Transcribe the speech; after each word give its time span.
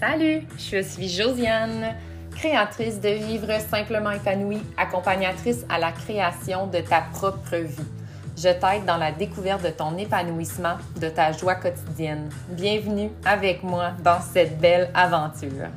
Salut, 0.00 0.42
je 0.58 0.82
suis 0.82 1.08
Josiane, 1.08 1.94
créatrice 2.32 3.00
de 3.00 3.10
Vivre 3.10 3.60
simplement 3.60 4.10
épanouie, 4.10 4.60
accompagnatrice 4.76 5.64
à 5.68 5.78
la 5.78 5.92
création 5.92 6.66
de 6.66 6.80
ta 6.80 7.02
propre 7.12 7.56
vie. 7.56 7.86
Je 8.36 8.48
t'aide 8.48 8.84
dans 8.86 8.96
la 8.96 9.12
découverte 9.12 9.62
de 9.62 9.70
ton 9.70 9.96
épanouissement, 9.96 10.78
de 11.00 11.08
ta 11.08 11.30
joie 11.30 11.54
quotidienne. 11.54 12.28
Bienvenue 12.50 13.10
avec 13.24 13.62
moi 13.62 13.92
dans 14.02 14.20
cette 14.20 14.58
belle 14.58 14.90
aventure. 14.94 15.68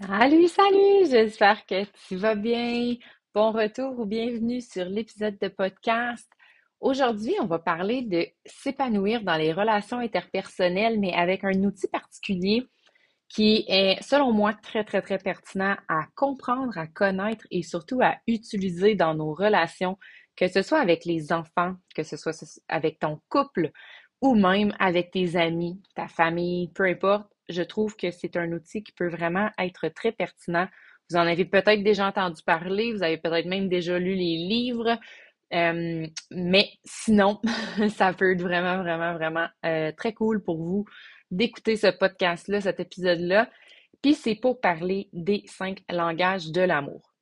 Salut, 0.00 0.46
salut, 0.46 1.10
j'espère 1.10 1.66
que 1.66 1.84
tu 2.06 2.16
vas 2.16 2.36
bien. 2.36 2.94
Bon 3.34 3.50
retour 3.50 3.98
ou 3.98 4.06
bienvenue 4.06 4.60
sur 4.60 4.84
l'épisode 4.84 5.36
de 5.40 5.48
podcast. 5.48 6.30
Aujourd'hui, 6.80 7.34
on 7.40 7.46
va 7.46 7.58
parler 7.58 8.02
de 8.02 8.24
s'épanouir 8.46 9.22
dans 9.22 9.36
les 9.36 9.52
relations 9.52 9.98
interpersonnelles, 9.98 11.00
mais 11.00 11.12
avec 11.12 11.42
un 11.42 11.64
outil 11.64 11.88
particulier 11.88 12.68
qui 13.34 13.64
est, 13.66 14.00
selon 14.00 14.32
moi, 14.32 14.54
très, 14.54 14.84
très, 14.84 15.02
très 15.02 15.18
pertinent 15.18 15.76
à 15.88 16.06
comprendre, 16.14 16.78
à 16.78 16.86
connaître 16.86 17.44
et 17.50 17.64
surtout 17.64 18.00
à 18.00 18.16
utiliser 18.28 18.94
dans 18.94 19.14
nos 19.14 19.34
relations, 19.34 19.98
que 20.36 20.46
ce 20.46 20.62
soit 20.62 20.78
avec 20.78 21.04
les 21.04 21.32
enfants, 21.32 21.74
que 21.96 22.04
ce 22.04 22.16
soit 22.16 22.32
avec 22.68 23.00
ton 23.00 23.20
couple 23.28 23.72
ou 24.22 24.36
même 24.36 24.72
avec 24.78 25.10
tes 25.10 25.36
amis, 25.36 25.82
ta 25.96 26.06
famille, 26.06 26.70
peu 26.74 26.84
importe. 26.84 27.26
Je 27.48 27.62
trouve 27.62 27.96
que 27.96 28.12
c'est 28.12 28.36
un 28.36 28.52
outil 28.52 28.84
qui 28.84 28.92
peut 28.92 29.08
vraiment 29.08 29.50
être 29.58 29.88
très 29.88 30.12
pertinent. 30.12 30.68
Vous 31.10 31.16
en 31.16 31.26
avez 31.26 31.44
peut-être 31.44 31.82
déjà 31.82 32.06
entendu 32.06 32.40
parler, 32.46 32.92
vous 32.92 33.02
avez 33.02 33.18
peut-être 33.18 33.46
même 33.46 33.68
déjà 33.68 33.98
lu 33.98 34.14
les 34.14 34.36
livres, 34.36 34.96
euh, 35.52 36.06
mais 36.30 36.70
sinon, 36.84 37.40
ça 37.96 38.12
peut 38.12 38.32
être 38.32 38.40
vraiment, 38.40 38.78
vraiment, 38.78 39.14
vraiment 39.14 39.48
euh, 39.66 39.92
très 39.92 40.12
cool 40.12 40.42
pour 40.42 40.56
vous 40.56 40.84
d'écouter 41.36 41.76
ce 41.76 41.88
podcast-là, 41.88 42.60
cet 42.60 42.80
épisode-là. 42.80 43.48
Puis 44.02 44.14
c'est 44.14 44.34
pour 44.34 44.60
parler 44.60 45.08
des 45.12 45.42
cinq 45.46 45.82
langages 45.90 46.50
de 46.50 46.60
l'amour. 46.60 47.14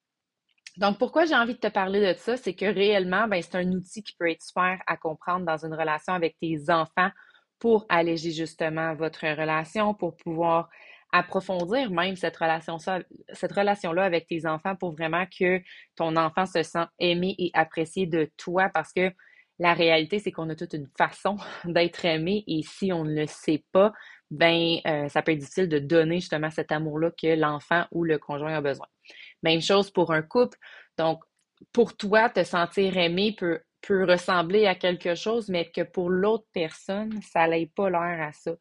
Donc, 0.78 0.98
pourquoi 0.98 1.26
j'ai 1.26 1.34
envie 1.34 1.54
de 1.54 1.58
te 1.58 1.68
parler 1.68 2.00
de 2.00 2.18
ça, 2.18 2.36
c'est 2.36 2.54
que 2.54 2.64
réellement, 2.64 3.28
ben, 3.28 3.42
c'est 3.42 3.56
un 3.56 3.70
outil 3.72 4.02
qui 4.02 4.14
peut 4.18 4.30
être 4.30 4.42
super 4.42 4.80
à 4.86 4.96
comprendre 4.96 5.44
dans 5.44 5.64
une 5.64 5.74
relation 5.74 6.14
avec 6.14 6.36
tes 6.40 6.70
enfants 6.70 7.10
pour 7.58 7.84
alléger 7.88 8.30
justement 8.30 8.94
votre 8.94 9.26
relation, 9.26 9.94
pour 9.94 10.16
pouvoir 10.16 10.68
approfondir 11.12 11.90
même 11.90 12.16
cette 12.16 12.36
relation 12.38 12.78
cette 12.78 13.52
relation-là 13.52 14.02
avec 14.02 14.26
tes 14.26 14.46
enfants 14.46 14.74
pour 14.74 14.92
vraiment 14.92 15.26
que 15.26 15.60
ton 15.94 16.16
enfant 16.16 16.46
se 16.46 16.62
sent 16.62 16.86
aimé 16.98 17.34
et 17.38 17.50
apprécié 17.52 18.06
de 18.06 18.30
toi 18.38 18.70
parce 18.72 18.94
que 18.94 19.12
la 19.62 19.74
réalité, 19.74 20.18
c'est 20.18 20.32
qu'on 20.32 20.50
a 20.50 20.56
toute 20.56 20.74
une 20.74 20.88
façon 20.98 21.36
d'être 21.64 22.04
aimé 22.04 22.42
et 22.48 22.62
si 22.64 22.92
on 22.92 23.04
ne 23.04 23.14
le 23.14 23.26
sait 23.26 23.64
pas, 23.70 23.92
ben 24.30 24.78
euh, 24.86 25.08
ça 25.08 25.22
peut 25.22 25.32
être 25.32 25.38
difficile 25.38 25.68
de 25.68 25.78
donner 25.78 26.16
justement 26.16 26.50
cet 26.50 26.72
amour-là 26.72 27.10
que 27.10 27.36
l'enfant 27.36 27.84
ou 27.92 28.02
le 28.02 28.18
conjoint 28.18 28.56
a 28.56 28.60
besoin. 28.60 28.88
Même 29.42 29.60
chose 29.60 29.90
pour 29.90 30.12
un 30.12 30.22
couple. 30.22 30.58
Donc, 30.98 31.22
pour 31.72 31.96
toi, 31.96 32.28
te 32.28 32.42
sentir 32.42 32.96
aimé 32.96 33.36
peut, 33.38 33.60
ressembler 33.88 34.66
à 34.66 34.74
quelque 34.74 35.14
chose, 35.14 35.48
mais 35.48 35.70
que 35.70 35.82
pour 35.82 36.08
l'autre 36.08 36.46
personne, 36.52 37.20
ça 37.22 37.46
n'ait 37.48 37.70
pas 37.74 37.90
l'air 37.90 38.28
à 38.28 38.32
ça. 38.32 38.52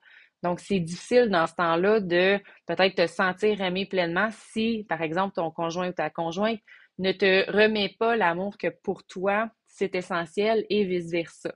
Donc, 0.43 0.59
c'est 0.59 0.79
difficile 0.79 1.29
dans 1.29 1.45
ce 1.45 1.53
temps-là 1.53 1.99
de 1.99 2.39
peut-être 2.65 2.95
te 2.95 3.07
sentir 3.07 3.61
aimé 3.61 3.85
pleinement 3.85 4.29
si, 4.31 4.85
par 4.89 5.01
exemple, 5.01 5.35
ton 5.35 5.51
conjoint 5.51 5.89
ou 5.89 5.93
ta 5.93 6.09
conjointe 6.09 6.59
ne 6.97 7.11
te 7.11 7.49
remet 7.51 7.95
pas 7.99 8.15
l'amour 8.15 8.57
que 8.57 8.69
pour 8.83 9.03
toi, 9.03 9.51
c'est 9.71 9.95
essentiel 9.95 10.65
et 10.69 10.83
vice-versa. 10.83 11.53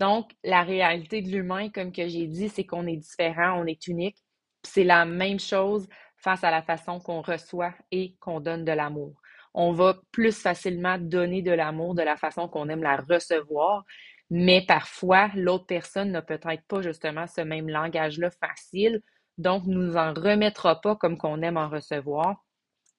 Donc, 0.00 0.32
la 0.42 0.62
réalité 0.62 1.22
de 1.22 1.28
l'humain, 1.28 1.68
comme 1.70 1.92
que 1.92 2.08
j'ai 2.08 2.26
dit, 2.26 2.48
c'est 2.48 2.64
qu'on 2.64 2.86
est 2.86 2.96
différent, 2.96 3.60
on 3.60 3.66
est 3.66 3.86
unique. 3.86 4.16
C'est 4.64 4.84
la 4.84 5.04
même 5.04 5.38
chose 5.38 5.88
face 6.16 6.42
à 6.44 6.50
la 6.50 6.62
façon 6.62 6.98
qu'on 6.98 7.20
reçoit 7.20 7.74
et 7.90 8.16
qu'on 8.20 8.40
donne 8.40 8.64
de 8.64 8.72
l'amour. 8.72 9.20
On 9.54 9.72
va 9.72 10.00
plus 10.10 10.32
facilement 10.32 10.98
donner 10.98 11.42
de 11.42 11.52
l'amour 11.52 11.94
de 11.94 12.02
la 12.02 12.16
façon 12.16 12.48
qu'on 12.48 12.68
aime 12.68 12.82
la 12.82 12.96
recevoir, 12.96 13.84
mais 14.30 14.64
parfois, 14.66 15.30
l'autre 15.34 15.66
personne 15.66 16.10
n'a 16.10 16.22
peut-être 16.22 16.66
pas 16.66 16.80
justement 16.80 17.26
ce 17.26 17.42
même 17.42 17.68
langage-là 17.68 18.30
facile, 18.30 19.02
donc 19.36 19.64
nous 19.66 19.96
en 19.96 20.14
remettra 20.14 20.80
pas 20.80 20.96
comme 20.96 21.18
qu'on 21.18 21.42
aime 21.42 21.58
en 21.58 21.68
recevoir, 21.68 22.42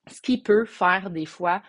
ce 0.08 0.22
qui 0.22 0.42
peut 0.42 0.66
faire 0.66 1.10
des 1.10 1.26
fois 1.26 1.64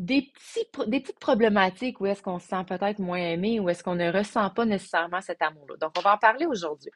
des, 0.00 0.32
petits, 0.32 0.66
petites 0.72 1.20
problématiques 1.20 2.00
où 2.00 2.06
est-ce 2.06 2.22
qu'on 2.22 2.38
se 2.38 2.48
sent 2.48 2.64
peut-être 2.66 2.98
moins 2.98 3.18
aimé, 3.18 3.60
ou 3.60 3.68
est-ce 3.68 3.84
qu'on 3.84 3.94
ne 3.94 4.10
ressent 4.10 4.48
pas 4.50 4.64
nécessairement 4.64 5.20
cet 5.20 5.42
amour-là. 5.42 5.76
Donc, 5.76 5.92
on 5.98 6.00
va 6.00 6.14
en 6.14 6.18
parler 6.18 6.46
aujourd'hui. 6.46 6.90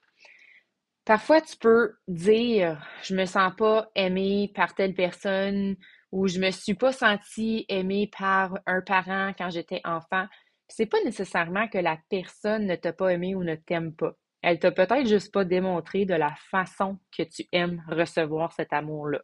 Parfois, 1.04 1.42
tu 1.42 1.56
peux 1.59 1.92
dire, 2.09 2.82
je 3.03 3.15
me 3.15 3.26
sens 3.26 3.53
pas 3.59 3.91
aimé 3.94 4.50
par 4.54 4.75
telle 4.75 4.94
personne, 4.94 5.76
ou 6.12 6.28
je 6.28 6.38
me 6.38 6.50
suis 6.50 6.75
pas 6.75 6.92
senti 6.92 7.66
aimé 7.69 8.10
par 8.19 8.59
un 8.65 8.81
parent 8.81 9.32
quand 9.36 9.50
j'étais 9.50 9.82
enfant. 9.84 10.26
C'est 10.69 10.86
pas 10.86 11.03
nécessairement 11.04 11.69
que 11.69 11.76
la 11.76 11.98
personne 12.09 12.66
ne 12.66 12.76
t'a 12.76 12.94
pas 12.94 13.12
aimé 13.12 13.34
ou 13.34 13.44
ne 13.44 13.54
t'aime 13.54 13.94
pas. 13.94 14.12
Elle 14.41 14.59
t'a 14.59 14.72
peut-être 14.72 15.06
juste 15.06 15.32
pas 15.32 15.44
démontré 15.44 16.06
de 16.06 16.15
la 16.15 16.34
façon 16.50 16.98
que 17.15 17.22
tu 17.22 17.44
aimes 17.53 17.82
recevoir 17.88 18.53
cet 18.53 18.72
amour-là. 18.72 19.21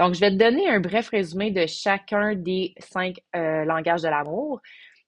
Donc, 0.00 0.14
je 0.14 0.20
vais 0.20 0.30
te 0.30 0.36
donner 0.36 0.66
un 0.66 0.80
bref 0.80 1.10
résumé 1.10 1.50
de 1.50 1.66
chacun 1.66 2.34
des 2.34 2.72
cinq 2.78 3.20
euh, 3.36 3.66
langages 3.66 4.00
de 4.00 4.08
l'amour. 4.08 4.62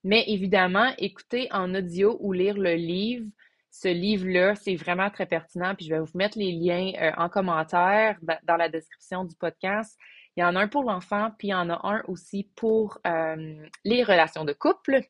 Mais 0.04 0.22
évidemment, 0.26 0.92
écouter 0.98 1.48
en 1.50 1.74
audio 1.74 2.18
ou 2.20 2.34
lire 2.34 2.58
le 2.58 2.74
livre, 2.74 3.24
ce 3.70 3.88
livre-là, 3.88 4.54
c'est 4.54 4.74
vraiment 4.74 5.08
très 5.08 5.24
pertinent. 5.24 5.74
Puis 5.74 5.86
je 5.86 5.94
vais 5.94 6.00
vous 6.00 6.12
mettre 6.12 6.36
les 6.38 6.52
liens 6.52 6.92
euh, 7.00 7.10
en 7.16 7.30
commentaire 7.30 8.18
dans 8.42 8.56
la 8.56 8.68
description 8.68 9.24
du 9.24 9.34
podcast. 9.34 9.98
Il 10.36 10.40
y 10.40 10.44
en 10.44 10.56
a 10.56 10.60
un 10.60 10.68
pour 10.68 10.82
l'enfant, 10.82 11.30
puis 11.38 11.48
il 11.48 11.52
y 11.52 11.54
en 11.54 11.70
a 11.70 11.80
un 11.88 12.02
aussi 12.06 12.50
pour 12.54 12.98
euh, 13.06 13.66
les 13.86 14.04
relations 14.04 14.44
de 14.44 14.52
couple. 14.52 15.00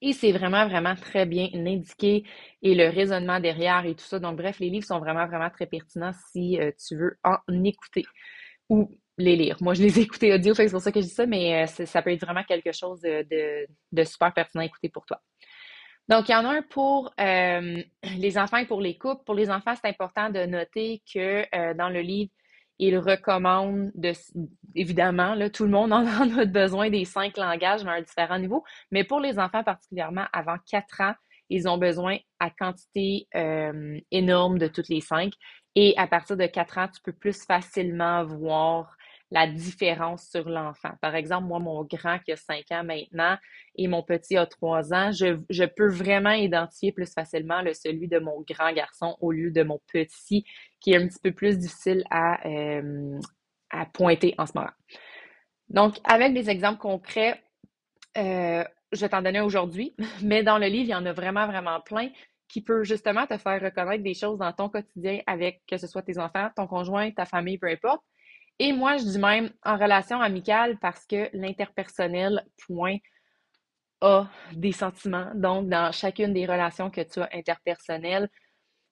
Et 0.00 0.14
c'est 0.14 0.32
vraiment, 0.32 0.66
vraiment 0.66 0.94
très 0.94 1.26
bien 1.26 1.50
indiqué 1.52 2.24
et 2.62 2.74
le 2.74 2.88
raisonnement 2.88 3.40
derrière 3.40 3.84
et 3.84 3.94
tout 3.94 4.04
ça. 4.06 4.18
Donc, 4.20 4.38
bref, 4.38 4.58
les 4.58 4.70
livres 4.70 4.86
sont 4.86 5.00
vraiment, 5.00 5.26
vraiment 5.26 5.50
très 5.50 5.66
pertinents 5.66 6.12
si 6.32 6.58
tu 6.78 6.96
veux 6.96 7.18
en 7.24 7.36
écouter 7.62 8.06
ou 8.68 8.90
les 9.18 9.36
lire. 9.36 9.56
Moi, 9.60 9.74
je 9.74 9.82
les 9.82 9.98
ai 9.98 10.02
écoutés 10.02 10.32
audio, 10.32 10.54
c'est 10.54 10.70
pour 10.70 10.80
ça 10.80 10.92
que 10.92 11.00
je 11.00 11.06
dis 11.06 11.12
ça, 11.12 11.26
mais 11.26 11.64
euh, 11.64 11.66
ça 11.86 12.02
peut 12.02 12.12
être 12.12 12.20
vraiment 12.20 12.44
quelque 12.44 12.72
chose 12.72 13.00
de, 13.00 14.04
super 14.04 14.32
pertinent 14.32 14.62
à 14.62 14.66
écouter 14.66 14.88
pour 14.88 15.06
toi. 15.06 15.20
Donc, 16.08 16.28
il 16.28 16.32
y 16.32 16.34
en 16.34 16.44
a 16.44 16.50
un 16.50 16.62
pour 16.62 17.12
euh, 17.18 17.82
les 18.18 18.38
enfants 18.38 18.58
et 18.58 18.66
pour 18.66 18.80
les 18.80 18.96
couples. 18.98 19.24
Pour 19.24 19.34
les 19.34 19.50
enfants, 19.50 19.74
c'est 19.74 19.88
important 19.88 20.30
de 20.30 20.44
noter 20.44 21.02
que 21.12 21.44
euh, 21.54 21.74
dans 21.74 21.88
le 21.88 22.00
livre, 22.00 22.30
il 22.78 22.98
recommande 22.98 23.90
de, 23.94 24.12
évidemment, 24.74 25.34
là, 25.34 25.48
tout 25.48 25.64
le 25.64 25.70
monde 25.70 25.92
en 25.94 26.04
a 26.04 26.44
besoin 26.44 26.90
des 26.90 27.06
cinq 27.06 27.38
langages, 27.38 27.84
mais 27.84 27.90
à 27.90 27.94
un 27.94 28.02
différent 28.02 28.38
niveau. 28.38 28.64
Mais 28.90 29.02
pour 29.02 29.20
les 29.20 29.38
enfants, 29.38 29.64
particulièrement 29.64 30.26
avant 30.32 30.56
quatre 30.70 31.00
ans, 31.00 31.14
ils 31.48 31.68
ont 31.68 31.78
besoin 31.78 32.18
à 32.40 32.50
quantité 32.50 33.28
énorme 34.10 34.58
de 34.58 34.66
toutes 34.66 34.88
les 34.88 35.00
cinq. 35.00 35.32
Et 35.78 35.94
à 35.98 36.06
partir 36.06 36.36
de 36.38 36.46
4 36.46 36.78
ans, 36.78 36.88
tu 36.88 37.02
peux 37.02 37.12
plus 37.12 37.44
facilement 37.44 38.24
voir 38.24 38.96
la 39.30 39.46
différence 39.46 40.28
sur 40.30 40.48
l'enfant. 40.48 40.92
Par 41.02 41.14
exemple, 41.14 41.46
moi, 41.46 41.58
mon 41.58 41.84
grand 41.84 42.18
qui 42.20 42.32
a 42.32 42.36
5 42.36 42.64
ans 42.70 42.84
maintenant 42.84 43.36
et 43.74 43.86
mon 43.86 44.02
petit 44.02 44.36
a 44.36 44.46
3 44.46 44.94
ans, 44.94 45.10
je, 45.12 45.64
peux 45.64 45.88
vraiment 45.88 46.30
identifier 46.30 46.92
plus 46.92 47.12
facilement 47.12 47.60
le, 47.60 47.74
celui 47.74 48.08
de 48.08 48.18
mon 48.18 48.42
grand 48.48 48.72
garçon 48.72 49.16
au 49.20 49.32
lieu 49.32 49.50
de 49.50 49.62
mon 49.62 49.80
petit 49.92 50.44
qui 50.80 50.92
est 50.92 50.96
un 50.96 51.06
petit 51.08 51.18
peu 51.22 51.32
plus 51.32 51.58
difficile 51.58 52.04
à, 52.10 52.46
euh, 52.48 53.18
à 53.70 53.84
pointer 53.84 54.34
en 54.38 54.46
ce 54.46 54.52
moment. 54.54 54.70
Donc, 55.68 55.96
avec 56.04 56.32
des 56.32 56.48
exemples 56.48 56.78
concrets, 56.78 57.42
euh, 58.16 58.64
je 58.92 59.06
t'en 59.06 59.20
donner 59.20 59.40
aujourd'hui, 59.40 59.94
mais 60.22 60.42
dans 60.42 60.58
le 60.58 60.66
livre, 60.68 60.84
il 60.84 60.92
y 60.92 60.94
en 60.94 61.04
a 61.04 61.12
vraiment, 61.12 61.46
vraiment 61.46 61.80
plein 61.80 62.08
qui 62.48 62.62
peut 62.62 62.84
justement 62.84 63.26
te 63.26 63.36
faire 63.38 63.60
reconnaître 63.60 64.02
des 64.02 64.14
choses 64.14 64.38
dans 64.38 64.52
ton 64.52 64.68
quotidien 64.68 65.20
avec 65.26 65.62
que 65.66 65.76
ce 65.76 65.86
soit 65.86 66.02
tes 66.02 66.18
enfants, 66.18 66.48
ton 66.54 66.66
conjoint, 66.66 67.10
ta 67.10 67.24
famille, 67.24 67.58
peu 67.58 67.68
importe. 67.68 68.02
Et 68.58 68.72
moi, 68.72 68.96
je 68.96 69.04
dis 69.04 69.18
même 69.18 69.50
en 69.64 69.76
relation 69.76 70.20
amicale 70.20 70.78
parce 70.78 71.04
que 71.06 71.28
l'interpersonnel, 71.34 72.44
point, 72.66 72.96
a 74.00 74.28
des 74.52 74.72
sentiments. 74.72 75.30
Donc, 75.34 75.68
dans 75.68 75.92
chacune 75.92 76.32
des 76.32 76.46
relations 76.46 76.90
que 76.90 77.02
tu 77.02 77.20
as 77.20 77.28
interpersonnelles, 77.32 78.28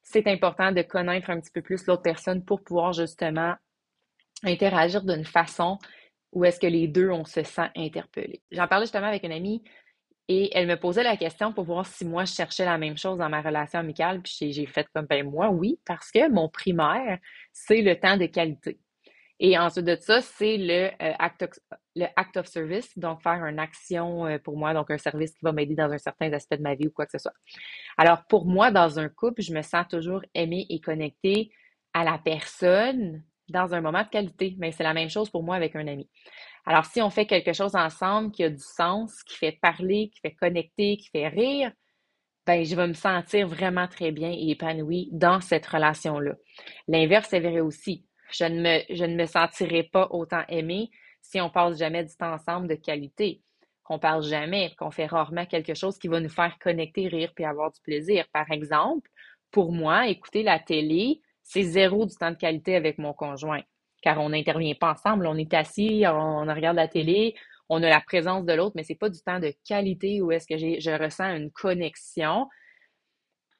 c'est 0.02 0.26
important 0.26 0.70
de 0.72 0.82
connaître 0.82 1.30
un 1.30 1.40
petit 1.40 1.50
peu 1.50 1.62
plus 1.62 1.86
l'autre 1.86 2.02
personne 2.02 2.44
pour 2.44 2.62
pouvoir 2.62 2.92
justement 2.92 3.54
interagir 4.42 5.02
d'une 5.02 5.24
façon 5.24 5.78
où 6.32 6.44
est-ce 6.44 6.60
que 6.60 6.66
les 6.66 6.88
deux, 6.88 7.10
on 7.10 7.24
se 7.24 7.42
sent 7.42 7.70
interpellés. 7.74 8.42
J'en 8.50 8.68
parlais 8.68 8.84
justement 8.84 9.06
avec 9.06 9.22
une 9.22 9.32
amie 9.32 9.62
et 10.28 10.56
elle 10.56 10.66
me 10.66 10.76
posait 10.76 11.02
la 11.02 11.16
question 11.16 11.52
pour 11.52 11.64
voir 11.64 11.86
si 11.86 12.04
moi, 12.04 12.24
je 12.24 12.32
cherchais 12.32 12.64
la 12.64 12.78
même 12.78 12.96
chose 12.96 13.18
dans 13.18 13.28
ma 13.28 13.42
relation 13.42 13.80
amicale. 13.80 14.22
Puis 14.22 14.52
j'ai 14.52 14.66
fait 14.66 14.86
comme, 14.94 15.06
ben 15.06 15.28
moi, 15.28 15.50
oui, 15.50 15.78
parce 15.84 16.10
que 16.10 16.30
mon 16.30 16.48
primaire, 16.48 17.18
c'est 17.52 17.82
le 17.82 17.98
temps 17.98 18.16
de 18.16 18.26
qualité. 18.26 18.78
Et 19.40 19.58
ensuite 19.58 19.84
de 19.84 19.96
ça, 19.96 20.22
c'est 20.22 20.56
le, 20.56 20.90
euh, 21.02 21.12
act 21.18 21.42
of, 21.42 21.50
le 21.96 22.06
act 22.16 22.36
of 22.36 22.46
service, 22.46 22.96
donc 22.96 23.20
faire 23.20 23.44
une 23.44 23.58
action 23.58 24.26
euh, 24.26 24.38
pour 24.38 24.56
moi, 24.56 24.72
donc 24.72 24.90
un 24.90 24.98
service 24.98 25.32
qui 25.32 25.44
va 25.44 25.52
m'aider 25.52 25.74
dans 25.74 25.90
un 25.90 25.98
certain 25.98 26.32
aspect 26.32 26.56
de 26.56 26.62
ma 26.62 26.74
vie 26.74 26.86
ou 26.86 26.90
quoi 26.90 27.04
que 27.04 27.12
ce 27.12 27.18
soit. 27.18 27.34
Alors 27.98 28.24
pour 28.28 28.46
moi, 28.46 28.70
dans 28.70 28.98
un 28.98 29.08
couple, 29.08 29.42
je 29.42 29.52
me 29.52 29.62
sens 29.62 29.86
toujours 29.88 30.22
aimée 30.34 30.66
et 30.70 30.80
connectée 30.80 31.50
à 31.92 32.04
la 32.04 32.18
personne 32.18 33.22
dans 33.48 33.74
un 33.74 33.80
moment 33.80 34.02
de 34.02 34.08
qualité. 34.08 34.54
Mais 34.58 34.72
c'est 34.72 34.82
la 34.82 34.94
même 34.94 35.10
chose 35.10 35.30
pour 35.30 35.42
moi 35.42 35.56
avec 35.56 35.76
un 35.76 35.86
ami. 35.86 36.08
Alors, 36.66 36.86
si 36.86 37.02
on 37.02 37.10
fait 37.10 37.26
quelque 37.26 37.52
chose 37.52 37.74
ensemble 37.74 38.30
qui 38.32 38.44
a 38.44 38.50
du 38.50 38.62
sens, 38.62 39.22
qui 39.24 39.36
fait 39.36 39.58
parler, 39.60 40.10
qui 40.14 40.20
fait 40.20 40.34
connecter, 40.34 40.96
qui 40.96 41.08
fait 41.10 41.28
rire, 41.28 41.70
ben, 42.46 42.64
je 42.64 42.76
vais 42.76 42.86
me 42.86 42.94
sentir 42.94 43.48
vraiment 43.48 43.88
très 43.88 44.12
bien 44.12 44.30
et 44.30 44.50
épanouie 44.50 45.08
dans 45.12 45.40
cette 45.40 45.66
relation-là. 45.66 46.34
L'inverse 46.88 47.32
est 47.32 47.40
vrai 47.40 47.60
aussi. 47.60 48.06
Je 48.30 48.44
ne, 48.44 48.60
me, 48.60 48.94
je 48.94 49.04
ne 49.04 49.14
me 49.16 49.26
sentirai 49.26 49.84
pas 49.84 50.08
autant 50.10 50.42
aimée 50.48 50.90
si 51.22 51.40
on 51.40 51.50
passe 51.50 51.78
jamais 51.78 52.04
du 52.04 52.14
temps 52.16 52.32
ensemble 52.32 52.68
de 52.68 52.74
qualité, 52.74 53.42
qu'on 53.82 53.98
parle 53.98 54.22
jamais, 54.22 54.74
qu'on 54.78 54.90
fait 54.90 55.06
rarement 55.06 55.46
quelque 55.46 55.74
chose 55.74 55.98
qui 55.98 56.08
va 56.08 56.20
nous 56.20 56.28
faire 56.28 56.58
connecter, 56.58 57.08
rire 57.08 57.32
puis 57.34 57.44
avoir 57.44 57.72
du 57.72 57.80
plaisir. 57.80 58.26
Par 58.32 58.50
exemple, 58.50 59.08
pour 59.50 59.72
moi, 59.72 60.08
écouter 60.08 60.42
la 60.42 60.58
télé, 60.58 61.20
c'est 61.44 61.62
zéro 61.62 62.06
du 62.06 62.16
temps 62.16 62.30
de 62.30 62.36
qualité 62.36 62.74
avec 62.74 62.98
mon 62.98 63.12
conjoint, 63.12 63.62
car 64.02 64.20
on 64.20 64.30
n'intervient 64.30 64.74
pas 64.74 64.92
ensemble, 64.92 65.26
on 65.26 65.36
est 65.36 65.54
assis, 65.54 66.04
on, 66.06 66.46
regarde 66.46 66.76
la 66.76 66.88
télé, 66.88 67.34
on 67.68 67.82
a 67.82 67.88
la 67.88 68.00
présence 68.00 68.44
de 68.44 68.52
l'autre, 68.52 68.72
mais 68.74 68.82
c'est 68.82 68.94
pas 68.94 69.10
du 69.10 69.20
temps 69.20 69.38
de 69.38 69.52
qualité 69.66 70.20
où 70.20 70.32
est-ce 70.32 70.46
que 70.46 70.58
je 70.58 71.02
ressens 71.02 71.36
une 71.36 71.50
connexion. 71.50 72.48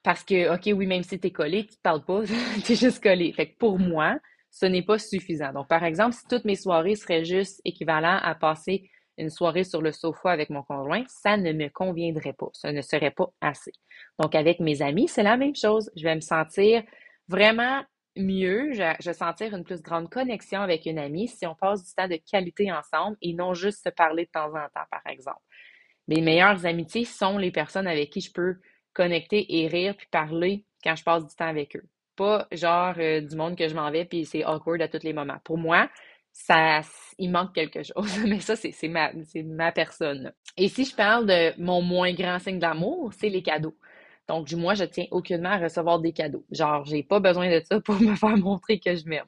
Parce 0.03 0.23
que, 0.23 0.53
OK, 0.53 0.77
oui, 0.77 0.85
même 0.85 1.03
si 1.03 1.19
tu 1.19 1.27
es 1.27 1.31
collé, 1.31 1.65
tu 1.65 1.77
te 1.77 1.81
parles 1.81 2.03
pas, 2.03 2.21
tu 2.65 2.73
es 2.73 2.75
juste 2.75 3.01
collé. 3.01 3.31
Fait 3.33 3.49
que 3.49 3.57
pour 3.57 3.79
moi, 3.79 4.19
ce 4.51 4.65
n'est 4.65 4.83
pas 4.83 4.99
suffisant. 4.99 5.51
Donc, 5.53 5.67
par 5.67 5.83
exemple, 5.83 6.13
si 6.13 6.27
toutes 6.27 6.45
mes 6.45 6.55
soirées 6.55 6.95
seraient 6.95 7.25
juste 7.25 7.61
équivalentes 7.65 8.21
à 8.23 8.35
passer 8.35 8.89
une 9.17 9.29
soirée 9.29 9.63
sur 9.63 9.81
le 9.81 9.91
sofa 9.91 10.29
avec 10.31 10.49
mon 10.49 10.63
conjoint, 10.63 11.03
ça 11.07 11.37
ne 11.37 11.53
me 11.53 11.69
conviendrait 11.69 12.33
pas. 12.33 12.49
Ça 12.53 12.71
ne 12.71 12.81
serait 12.81 13.11
pas 13.11 13.31
assez. 13.41 13.71
Donc, 14.19 14.35
avec 14.35 14.59
mes 14.59 14.81
amis, 14.81 15.07
c'est 15.07 15.23
la 15.23 15.37
même 15.37 15.55
chose. 15.55 15.89
Je 15.95 16.03
vais 16.03 16.15
me 16.15 16.21
sentir 16.21 16.83
vraiment 17.27 17.83
mieux, 18.17 18.73
je, 18.73 19.05
vais 19.05 19.13
sentir 19.13 19.53
une 19.53 19.63
plus 19.63 19.81
grande 19.81 20.09
connexion 20.09 20.61
avec 20.61 20.85
une 20.85 20.99
amie 20.99 21.27
si 21.27 21.45
on 21.45 21.55
passe 21.55 21.83
du 21.83 21.93
temps 21.93 22.07
de 22.07 22.19
qualité 22.29 22.71
ensemble 22.71 23.17
et 23.21 23.33
non 23.33 23.53
juste 23.53 23.83
se 23.83 23.89
parler 23.89 24.25
de 24.25 24.31
temps 24.31 24.49
en 24.49 24.67
temps, 24.69 24.87
par 24.89 25.01
exemple. 25.07 25.41
Mes 26.07 26.21
meilleures 26.21 26.65
amitiés 26.65 27.05
sont 27.05 27.37
les 27.37 27.51
personnes 27.51 27.87
avec 27.87 28.11
qui 28.11 28.21
je 28.21 28.31
peux 28.31 28.55
connecter 28.93 29.57
et 29.57 29.67
rire 29.67 29.95
puis 29.97 30.07
parler 30.09 30.65
quand 30.83 30.95
je 30.95 31.03
passe 31.03 31.25
du 31.25 31.35
temps 31.35 31.47
avec 31.47 31.75
eux. 31.75 31.83
Pas 32.15 32.47
genre 32.51 32.95
euh, 32.97 33.21
du 33.21 33.35
monde 33.35 33.57
que 33.57 33.67
je 33.67 33.75
m'en 33.75 33.91
vais 33.91 34.05
puis 34.05 34.25
c'est 34.25 34.45
awkward 34.45 34.81
à 34.81 34.87
tous 34.87 35.03
les 35.03 35.13
moments. 35.13 35.39
Pour 35.43 35.57
moi, 35.57 35.89
ça, 36.31 36.81
il 37.17 37.31
manque 37.31 37.53
quelque 37.53 37.81
chose. 37.83 38.19
Mais 38.27 38.39
ça, 38.39 38.55
c'est 38.55 38.87
ma, 38.87 39.11
ma 39.45 39.71
personne. 39.71 40.31
Et 40.57 40.69
si 40.69 40.85
je 40.85 40.95
parle 40.95 41.25
de 41.25 41.59
mon 41.59 41.81
moins 41.81 42.13
grand 42.13 42.39
signe 42.39 42.59
d'amour, 42.59 43.11
c'est 43.13 43.29
les 43.29 43.41
cadeaux. 43.41 43.77
Donc, 44.27 44.51
moi, 44.53 44.73
je 44.73 44.83
tiens 44.83 45.05
aucunement 45.11 45.49
à 45.49 45.57
recevoir 45.57 45.99
des 45.99 46.13
cadeaux. 46.13 46.45
Genre, 46.51 46.83
j'ai 46.85 47.03
pas 47.03 47.19
besoin 47.19 47.49
de 47.49 47.61
ça 47.63 47.79
pour 47.79 47.95
me 48.01 48.15
faire 48.15 48.37
montrer 48.37 48.79
que 48.79 48.95
je 48.95 49.05
m'aime. 49.05 49.25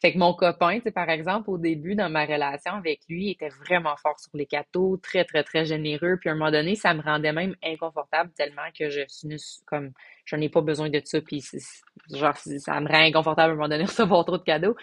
Fait 0.00 0.12
que 0.12 0.18
mon 0.18 0.34
copain, 0.34 0.80
tu 0.80 0.92
par 0.92 1.08
exemple, 1.08 1.48
au 1.48 1.56
début, 1.56 1.94
dans 1.94 2.10
ma 2.10 2.26
relation 2.26 2.72
avec 2.72 3.00
lui, 3.08 3.30
était 3.30 3.48
vraiment 3.48 3.96
fort 3.96 4.18
sur 4.20 4.30
les 4.34 4.44
cadeaux, 4.44 4.98
très, 4.98 5.24
très, 5.24 5.42
très 5.44 5.64
généreux. 5.64 6.18
Puis 6.20 6.28
à 6.28 6.32
un 6.32 6.36
moment 6.36 6.50
donné, 6.50 6.74
ça 6.74 6.92
me 6.92 7.00
rendait 7.00 7.32
même 7.32 7.54
inconfortable 7.64 8.30
tellement 8.36 8.68
que 8.78 8.90
je 8.90 9.00
suis 9.08 9.62
comme, 9.64 9.92
je 10.26 10.36
n'ai 10.36 10.50
pas 10.50 10.60
besoin 10.60 10.90
de 10.90 11.00
ça. 11.02 11.20
Puis 11.22 11.42
genre, 12.12 12.36
ça 12.36 12.80
me 12.80 12.88
rend 12.88 13.02
inconfortable 13.02 13.52
à 13.52 13.52
un 13.52 13.56
moment 13.56 13.68
donné 13.68 13.84
recevoir 13.86 14.24
trop 14.26 14.36
de 14.36 14.42
cadeaux. 14.42 14.76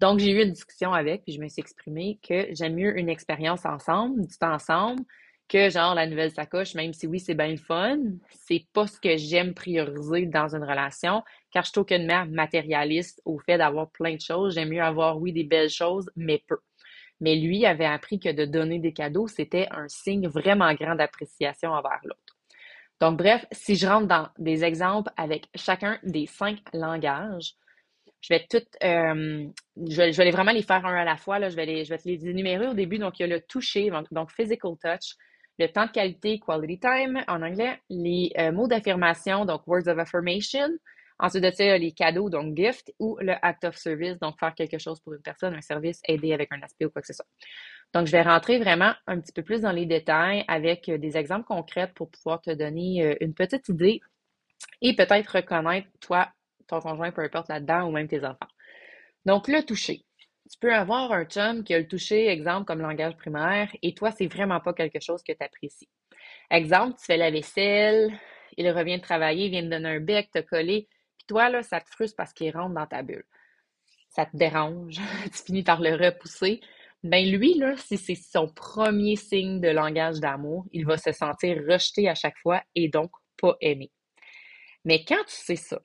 Donc, 0.00 0.18
j'ai 0.18 0.32
eu 0.32 0.42
une 0.42 0.52
discussion 0.52 0.92
avec, 0.92 1.22
puis 1.22 1.34
je 1.34 1.40
me 1.40 1.48
suis 1.48 1.60
exprimée 1.60 2.18
que 2.26 2.48
j'aime 2.52 2.74
mieux 2.74 2.98
une 2.98 3.08
expérience 3.08 3.64
ensemble, 3.64 4.26
du 4.26 4.36
temps 4.36 4.52
ensemble, 4.52 5.02
que 5.48 5.70
genre 5.70 5.94
la 5.94 6.06
nouvelle 6.06 6.32
sacoche, 6.32 6.74
même 6.74 6.92
si 6.92 7.06
oui, 7.06 7.20
c'est 7.20 7.34
bien 7.34 7.48
le 7.48 7.56
fun, 7.56 7.98
c'est 8.30 8.66
pas 8.72 8.86
ce 8.86 8.98
que 9.00 9.16
j'aime 9.16 9.54
prioriser 9.54 10.26
dans 10.26 10.54
une 10.54 10.64
relation, 10.64 11.22
car 11.52 11.64
je 11.64 11.70
suis 11.70 11.80
aucunement 11.80 12.26
matérialiste 12.26 13.22
au 13.24 13.38
fait 13.38 13.58
d'avoir 13.58 13.90
plein 13.90 14.14
de 14.14 14.20
choses. 14.20 14.54
J'aime 14.54 14.70
mieux 14.70 14.82
avoir, 14.82 15.18
oui, 15.18 15.32
des 15.32 15.44
belles 15.44 15.70
choses, 15.70 16.10
mais 16.16 16.42
peu. 16.48 16.58
Mais 17.20 17.36
lui 17.36 17.64
avait 17.64 17.86
appris 17.86 18.18
que 18.18 18.30
de 18.30 18.44
donner 18.44 18.78
des 18.78 18.92
cadeaux, 18.92 19.28
c'était 19.28 19.68
un 19.70 19.88
signe 19.88 20.28
vraiment 20.28 20.72
grand 20.74 20.96
d'appréciation 20.96 21.70
envers 21.70 22.00
l'autre. 22.04 22.36
Donc, 23.00 23.18
bref, 23.18 23.46
si 23.52 23.76
je 23.76 23.86
rentre 23.86 24.06
dans 24.06 24.28
des 24.38 24.64
exemples 24.64 25.10
avec 25.16 25.48
chacun 25.54 25.98
des 26.02 26.26
cinq 26.26 26.58
langages, 26.72 27.54
je 28.22 28.34
vais 28.34 28.46
tout, 28.50 28.62
euh, 28.82 29.46
je, 29.86 30.22
vais, 30.22 30.30
vraiment 30.30 30.52
les 30.52 30.62
faire 30.62 30.84
un 30.84 30.94
à 30.94 31.04
la 31.04 31.16
fois. 31.16 31.38
Je, 31.48 31.54
vais 31.54 31.66
les, 31.66 31.84
je 31.84 31.90
vais 31.90 32.00
les 32.04 32.26
énumérer 32.28 32.66
au 32.66 32.74
début. 32.74 32.98
Donc, 32.98 33.18
il 33.18 33.22
y 33.22 33.24
a 33.24 33.28
le 33.28 33.40
toucher, 33.42 33.90
donc 34.10 34.32
physical 34.32 34.72
touch, 34.82 35.14
le 35.58 35.68
temps 35.68 35.86
de 35.86 35.90
qualité, 35.90 36.38
quality 36.38 36.78
time 36.78 37.24
en 37.28 37.42
anglais, 37.42 37.80
les 37.88 38.32
euh, 38.38 38.52
mots 38.52 38.68
d'affirmation, 38.68 39.44
donc 39.44 39.66
words 39.66 39.88
of 39.88 39.98
affirmation. 39.98 40.68
Ensuite 41.18 41.44
de 41.44 41.50
ça, 41.50 41.78
les 41.78 41.92
cadeaux, 41.92 42.28
donc 42.28 42.54
gift, 42.54 42.92
ou 42.98 43.16
le 43.20 43.32
act 43.40 43.64
of 43.64 43.76
service, 43.76 44.18
donc 44.18 44.38
faire 44.38 44.54
quelque 44.54 44.78
chose 44.78 45.00
pour 45.00 45.14
une 45.14 45.22
personne, 45.22 45.54
un 45.54 45.62
service, 45.62 46.00
aider 46.06 46.34
avec 46.34 46.52
un 46.52 46.60
aspect 46.60 46.84
ou 46.84 46.90
quoi 46.90 47.00
que 47.00 47.08
ce 47.08 47.14
soit. 47.14 47.26
Donc, 47.94 48.06
je 48.06 48.12
vais 48.12 48.22
rentrer 48.22 48.58
vraiment 48.58 48.92
un 49.06 49.20
petit 49.20 49.32
peu 49.32 49.42
plus 49.42 49.62
dans 49.62 49.72
les 49.72 49.86
détails 49.86 50.44
avec 50.48 50.88
euh, 50.88 50.98
des 50.98 51.16
exemples 51.16 51.46
concrets 51.46 51.90
pour 51.94 52.10
pouvoir 52.10 52.42
te 52.42 52.50
donner 52.50 53.02
euh, 53.02 53.14
une 53.20 53.32
petite 53.32 53.68
idée 53.70 54.00
et 54.82 54.94
peut-être 54.94 55.36
reconnaître, 55.36 55.88
toi, 56.00 56.28
ton 56.66 56.80
conjoint, 56.80 57.12
peu 57.12 57.22
importe 57.22 57.48
là-dedans, 57.48 57.88
ou 57.88 57.92
même 57.92 58.08
tes 58.08 58.24
enfants. 58.24 58.48
Donc, 59.24 59.48
le 59.48 59.62
toucher. 59.62 60.05
Tu 60.50 60.58
peux 60.60 60.72
avoir 60.72 61.12
un 61.12 61.24
chum 61.24 61.64
qui 61.64 61.74
a 61.74 61.78
le 61.78 61.88
toucher, 61.88 62.28
exemple, 62.28 62.66
comme 62.66 62.80
langage 62.80 63.16
primaire, 63.16 63.70
et 63.82 63.94
toi, 63.94 64.12
c'est 64.12 64.26
vraiment 64.28 64.60
pas 64.60 64.72
quelque 64.72 65.00
chose 65.00 65.22
que 65.22 65.32
tu 65.32 65.44
apprécies. 65.44 65.88
Exemple, 66.50 66.96
tu 66.98 67.04
fais 67.04 67.16
la 67.16 67.30
vaisselle, 67.30 68.16
il 68.56 68.70
revient 68.70 68.98
de 68.98 69.02
travailler, 69.02 69.46
il 69.46 69.50
vient 69.50 69.62
de 69.62 69.68
donner 69.68 69.88
un 69.88 70.00
bec, 70.00 70.30
te 70.30 70.38
coller, 70.38 70.88
puis 71.18 71.26
toi, 71.26 71.48
là, 71.48 71.62
ça 71.62 71.80
te 71.80 71.90
frustre 71.90 72.16
parce 72.16 72.32
qu'il 72.32 72.56
rentre 72.56 72.74
dans 72.74 72.86
ta 72.86 73.02
bulle. 73.02 73.24
Ça 74.10 74.26
te 74.26 74.36
dérange, 74.36 75.00
tu 75.24 75.42
finis 75.44 75.64
par 75.64 75.80
le 75.80 75.94
repousser. 75.94 76.60
Ben 77.02 77.28
lui, 77.28 77.54
là, 77.54 77.76
si 77.76 77.98
c'est 77.98 78.14
son 78.14 78.48
premier 78.48 79.16
signe 79.16 79.60
de 79.60 79.68
langage 79.68 80.20
d'amour, 80.20 80.66
il 80.72 80.86
va 80.86 80.96
se 80.96 81.12
sentir 81.12 81.58
rejeté 81.68 82.08
à 82.08 82.14
chaque 82.14 82.38
fois 82.38 82.62
et 82.74 82.88
donc 82.88 83.10
pas 83.36 83.56
aimé. 83.60 83.90
Mais 84.84 85.04
quand 85.04 85.22
tu 85.26 85.34
sais 85.34 85.56
ça, 85.56 85.80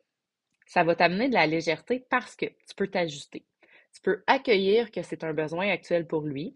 ça 0.66 0.84
va 0.84 0.96
t'amener 0.96 1.28
de 1.30 1.34
la 1.34 1.48
légèreté 1.48 2.06
parce 2.10 2.36
que 2.36 2.46
tu 2.46 2.76
peux 2.76 2.88
t'ajuster 2.88 3.46
tu 3.94 4.02
peux 4.02 4.24
accueillir 4.28 4.92
que 4.92 5.02
c'est 5.02 5.24
un 5.24 5.34
besoin 5.34 5.70
actuel 5.70 6.08
pour 6.08 6.22
lui 6.22 6.56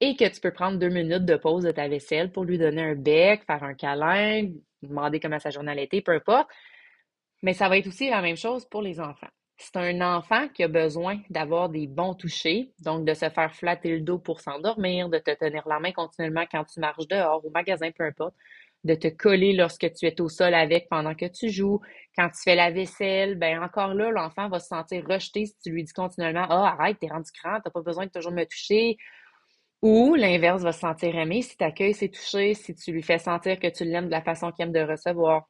et 0.00 0.16
que 0.16 0.28
tu 0.28 0.40
peux 0.40 0.52
prendre 0.52 0.78
deux 0.78 0.88
minutes 0.88 1.24
de 1.24 1.36
pause 1.36 1.64
de 1.64 1.70
ta 1.70 1.88
vaisselle 1.88 2.30
pour 2.30 2.44
lui 2.44 2.58
donner 2.58 2.82
un 2.82 2.94
bec, 2.94 3.44
faire 3.46 3.62
un 3.62 3.74
câlin, 3.74 4.50
demander 4.82 5.20
comment 5.20 5.38
sa 5.38 5.50
journée 5.50 5.72
a 5.72 5.80
été, 5.80 6.02
peu 6.02 6.12
importe. 6.12 6.48
Mais 7.42 7.52
ça 7.52 7.68
va 7.68 7.78
être 7.78 7.86
aussi 7.86 8.10
la 8.10 8.22
même 8.22 8.36
chose 8.36 8.64
pour 8.64 8.82
les 8.82 9.00
enfants. 9.00 9.28
C'est 9.56 9.76
un 9.76 10.00
enfant 10.00 10.48
qui 10.48 10.64
a 10.64 10.68
besoin 10.68 11.20
d'avoir 11.30 11.68
des 11.68 11.86
bons 11.86 12.14
touchés, 12.14 12.72
donc 12.80 13.04
de 13.04 13.14
se 13.14 13.28
faire 13.28 13.54
flatter 13.54 13.90
le 13.90 14.00
dos 14.00 14.18
pour 14.18 14.40
s'endormir, 14.40 15.08
de 15.08 15.18
te 15.18 15.30
tenir 15.32 15.66
la 15.68 15.78
main 15.78 15.92
continuellement 15.92 16.44
quand 16.50 16.64
tu 16.64 16.80
marches 16.80 17.06
dehors, 17.06 17.44
au 17.44 17.50
magasin, 17.50 17.90
peu 17.92 18.04
importe, 18.04 18.34
de 18.84 18.94
te 18.94 19.08
coller 19.08 19.54
lorsque 19.54 19.92
tu 19.94 20.06
es 20.06 20.20
au 20.20 20.28
sol 20.28 20.54
avec 20.54 20.88
pendant 20.88 21.14
que 21.14 21.26
tu 21.26 21.48
joues. 21.50 21.80
Quand 22.16 22.28
tu 22.28 22.42
fais 22.44 22.54
la 22.54 22.70
vaisselle, 22.70 23.36
ben 23.36 23.62
encore 23.62 23.94
là, 23.94 24.10
l'enfant 24.10 24.48
va 24.48 24.60
se 24.60 24.68
sentir 24.68 25.04
rejeté 25.08 25.46
si 25.46 25.56
tu 25.62 25.70
lui 25.70 25.84
dis 25.84 25.92
continuellement 25.92 26.46
Ah, 26.48 26.76
arrête, 26.78 26.98
t'es 27.00 27.08
rendu 27.08 27.30
grand, 27.42 27.60
t'as 27.60 27.70
pas 27.70 27.82
besoin 27.82 28.06
de 28.06 28.10
toujours 28.10 28.32
me 28.32 28.44
toucher. 28.44 28.96
Ou 29.82 30.14
l'inverse 30.14 30.62
va 30.62 30.72
se 30.72 30.80
sentir 30.80 31.16
aimé 31.16 31.42
si 31.42 31.56
tu 31.56 31.64
accueilles 31.64 31.94
ses 31.94 32.10
touchés, 32.10 32.54
si 32.54 32.74
tu 32.74 32.92
lui 32.92 33.02
fais 33.02 33.18
sentir 33.18 33.58
que 33.58 33.68
tu 33.68 33.84
l'aimes 33.84 34.06
de 34.06 34.10
la 34.10 34.22
façon 34.22 34.50
qu'il 34.52 34.64
aime 34.64 34.72
de 34.72 34.80
recevoir. 34.80 35.48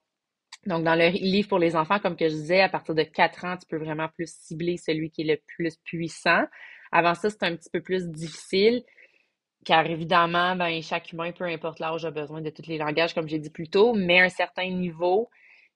Donc, 0.66 0.84
dans 0.84 0.94
le 0.94 1.08
livre 1.08 1.48
pour 1.48 1.58
les 1.58 1.76
enfants, 1.76 1.98
comme 1.98 2.16
que 2.16 2.28
je 2.28 2.34
disais, 2.34 2.60
à 2.60 2.68
partir 2.68 2.94
de 2.94 3.02
4 3.02 3.44
ans, 3.44 3.56
tu 3.56 3.66
peux 3.68 3.76
vraiment 3.76 4.08
plus 4.08 4.32
cibler 4.34 4.76
celui 4.76 5.10
qui 5.10 5.22
est 5.22 5.34
le 5.34 5.40
plus 5.46 5.76
puissant. 5.84 6.44
Avant 6.90 7.14
ça, 7.14 7.28
c'est 7.28 7.42
un 7.42 7.54
petit 7.54 7.70
peu 7.70 7.82
plus 7.82 8.08
difficile. 8.08 8.82
Car 9.64 9.86
évidemment, 9.86 10.56
ben, 10.56 10.82
chaque 10.82 11.12
humain, 11.12 11.32
peu 11.32 11.44
importe 11.44 11.78
l'âge, 11.80 12.04
a 12.04 12.10
besoin 12.10 12.40
de 12.42 12.50
tous 12.50 12.66
les 12.66 12.78
langages, 12.78 13.14
comme 13.14 13.28
j'ai 13.28 13.38
dit 13.38 13.50
plus 13.50 13.68
tôt, 13.68 13.94
mais 13.94 14.20
à 14.20 14.24
un 14.24 14.28
certain 14.28 14.68
niveau, 14.70 15.30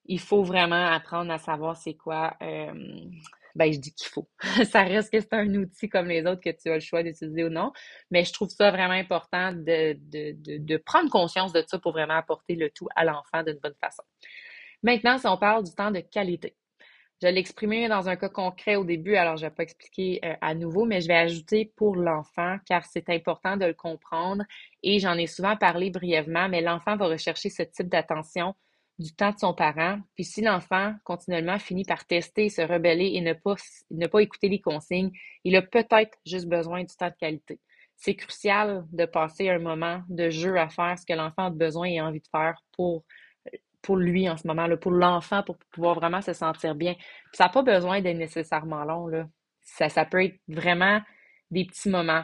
il 0.07 0.21
faut 0.21 0.43
vraiment 0.43 0.87
apprendre 0.87 1.33
à 1.33 1.39
savoir 1.39 1.77
c'est 1.77 1.95
quoi. 1.95 2.37
Ben, 3.55 3.73
je 3.73 3.79
dis 3.79 3.93
qu'il 3.95 4.09
faut. 4.09 4.29
ça 4.71 4.83
reste 4.83 5.13
que 5.13 5.21
c'est 5.21 5.33
un 5.33 5.53
outil 5.55 5.89
comme 5.89 6.09
les 6.09 6.25
autres 6.27 6.41
que 6.41 6.51
tu 6.51 6.71
as 6.71 6.75
le 6.75 6.81
choix 6.81 7.03
d'utiliser 7.03 7.45
ou 7.45 7.49
non. 7.49 7.73
Mais 8.11 8.25
je 8.25 8.33
trouve 8.33 8.51
ça 8.51 8.71
vraiment 8.71 8.95
important 8.95 9.53
de 9.53 10.77
prendre 10.79 11.11
conscience 11.11 11.53
de 11.53 11.65
ça 11.67 11.79
pour 11.79 11.93
vraiment 11.93 12.15
apporter 12.15 12.55
le 12.55 12.71
tout 12.71 12.89
à 12.95 13.05
l'enfant 13.05 13.43
d'une 13.43 13.59
bonne 13.59 13.75
façon. 13.81 14.03
Maintenant, 14.83 15.19
si 15.19 15.27
on 15.27 15.37
parle 15.37 15.65
du 15.65 15.75
temps 15.75 15.91
de 15.91 16.01
qualité. 16.01 16.55
Je 17.21 17.27
l'ai 17.27 17.89
dans 17.89 18.09
un 18.09 18.15
cas 18.15 18.29
concret 18.29 18.77
au 18.77 18.85
début, 18.85 19.17
alors 19.17 19.37
je 19.37 19.45
ne 19.45 19.51
vais 19.51 19.55
pas 19.55 19.65
expliquer 19.65 20.21
euh, 20.25 20.35
à 20.41 20.55
nouveau, 20.55 20.85
mais 20.85 21.01
je 21.01 21.09
vais 21.09 21.17
ajouter 21.17 21.73
pour 21.75 21.97
l'enfant 21.97 22.59
car 22.65 22.85
c'est 22.85 23.11
important 23.11 23.57
de 23.57 23.67
le 23.67 23.75
comprendre 23.75 24.45
et 24.85 25.01
j'en 25.01 25.15
ai 25.15 25.27
souvent 25.27 25.57
parlé 25.57 25.91
brièvement, 25.91 26.49
mais 26.49 26.61
l'enfant 26.61 26.97
va 26.97 27.09
rechercher 27.09 27.51
ce 27.51 27.65
type 27.65 27.89
d'attention 27.89 28.55
du 29.01 29.13
temps 29.13 29.33
de 29.33 29.39
son 29.39 29.53
parent. 29.53 29.99
Puis 30.15 30.25
si 30.25 30.43
l'enfant 30.43 30.95
continuellement 31.03 31.59
finit 31.59 31.85
par 31.85 32.07
tester, 32.07 32.51
se 32.51 32.63
rebeller 32.63 33.13
et 33.15 33.21
ne 33.21 33.33
pas, 33.33 33.57
ne 33.91 34.07
pas 34.07 34.21
écouter 34.21 34.49
les 34.49 34.61
consignes, 34.61 35.11
il 35.43 35.57
a 35.57 35.63
peut-être 35.63 36.19
juste 36.25 36.47
besoin 36.47 36.85
du 36.85 36.95
temps 36.95 37.11
de 37.11 37.17
qualité. 37.19 37.59
C'est 37.97 38.15
crucial 38.15 38.85
de 38.93 39.07
passer 39.07 39.49
un 39.49 39.59
moment 39.59 40.03
de 40.09 40.31
jeu 40.31 40.57
à 40.57 40.69
faire 40.69 40.97
ce 40.97 41.05
que 41.05 41.15
l'enfant 41.15 41.47
a 41.47 41.51
besoin 41.51 41.89
et 41.89 42.01
envie 42.01 42.21
de 42.21 42.29
faire 42.31 42.63
pour 42.77 43.05
pour 43.89 43.97
lui 43.97 44.29
en 44.29 44.37
ce 44.37 44.47
moment, 44.47 44.67
là, 44.67 44.77
pour 44.77 44.91
l'enfant, 44.91 45.43
pour 45.43 45.57
pouvoir 45.73 45.95
vraiment 45.95 46.21
se 46.21 46.35
sentir 46.35 46.75
bien. 46.75 46.95
ça 47.33 47.45
n'a 47.45 47.49
pas 47.49 47.63
besoin 47.63 48.03
d'être 48.03 48.19
nécessairement 48.19 48.85
long. 48.85 49.07
Là. 49.07 49.27
Ça, 49.63 50.05
peut 50.05 50.23
être 50.23 50.39
vraiment 50.47 51.01
des 51.51 51.65
petits 51.65 51.89
moments. 51.89 52.23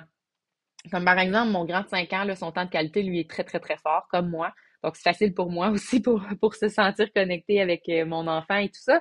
Comme 0.90 1.06
par 1.06 1.18
exemple, 1.18 1.52
mon 1.52 1.64
grand 1.64 1.80
de 1.80 1.88
5 1.88 2.12
ans, 2.12 2.34
son 2.34 2.52
temps 2.52 2.66
de 2.66 2.70
qualité, 2.70 3.02
lui, 3.02 3.20
est 3.20 3.30
très, 3.30 3.44
très, 3.44 3.60
très 3.60 3.78
fort, 3.78 4.06
comme 4.10 4.28
moi. 4.28 4.52
Donc, 4.82 4.96
c'est 4.96 5.04
facile 5.04 5.32
pour 5.32 5.50
moi 5.50 5.70
aussi 5.70 6.02
pour, 6.02 6.20
se 6.54 6.68
sentir 6.68 7.10
connecté 7.14 7.62
avec 7.62 7.88
euh, 7.88 8.04
mon 8.04 8.26
enfant 8.26 8.56
et 8.56 8.68
tout 8.68 8.82
ça. 8.82 9.00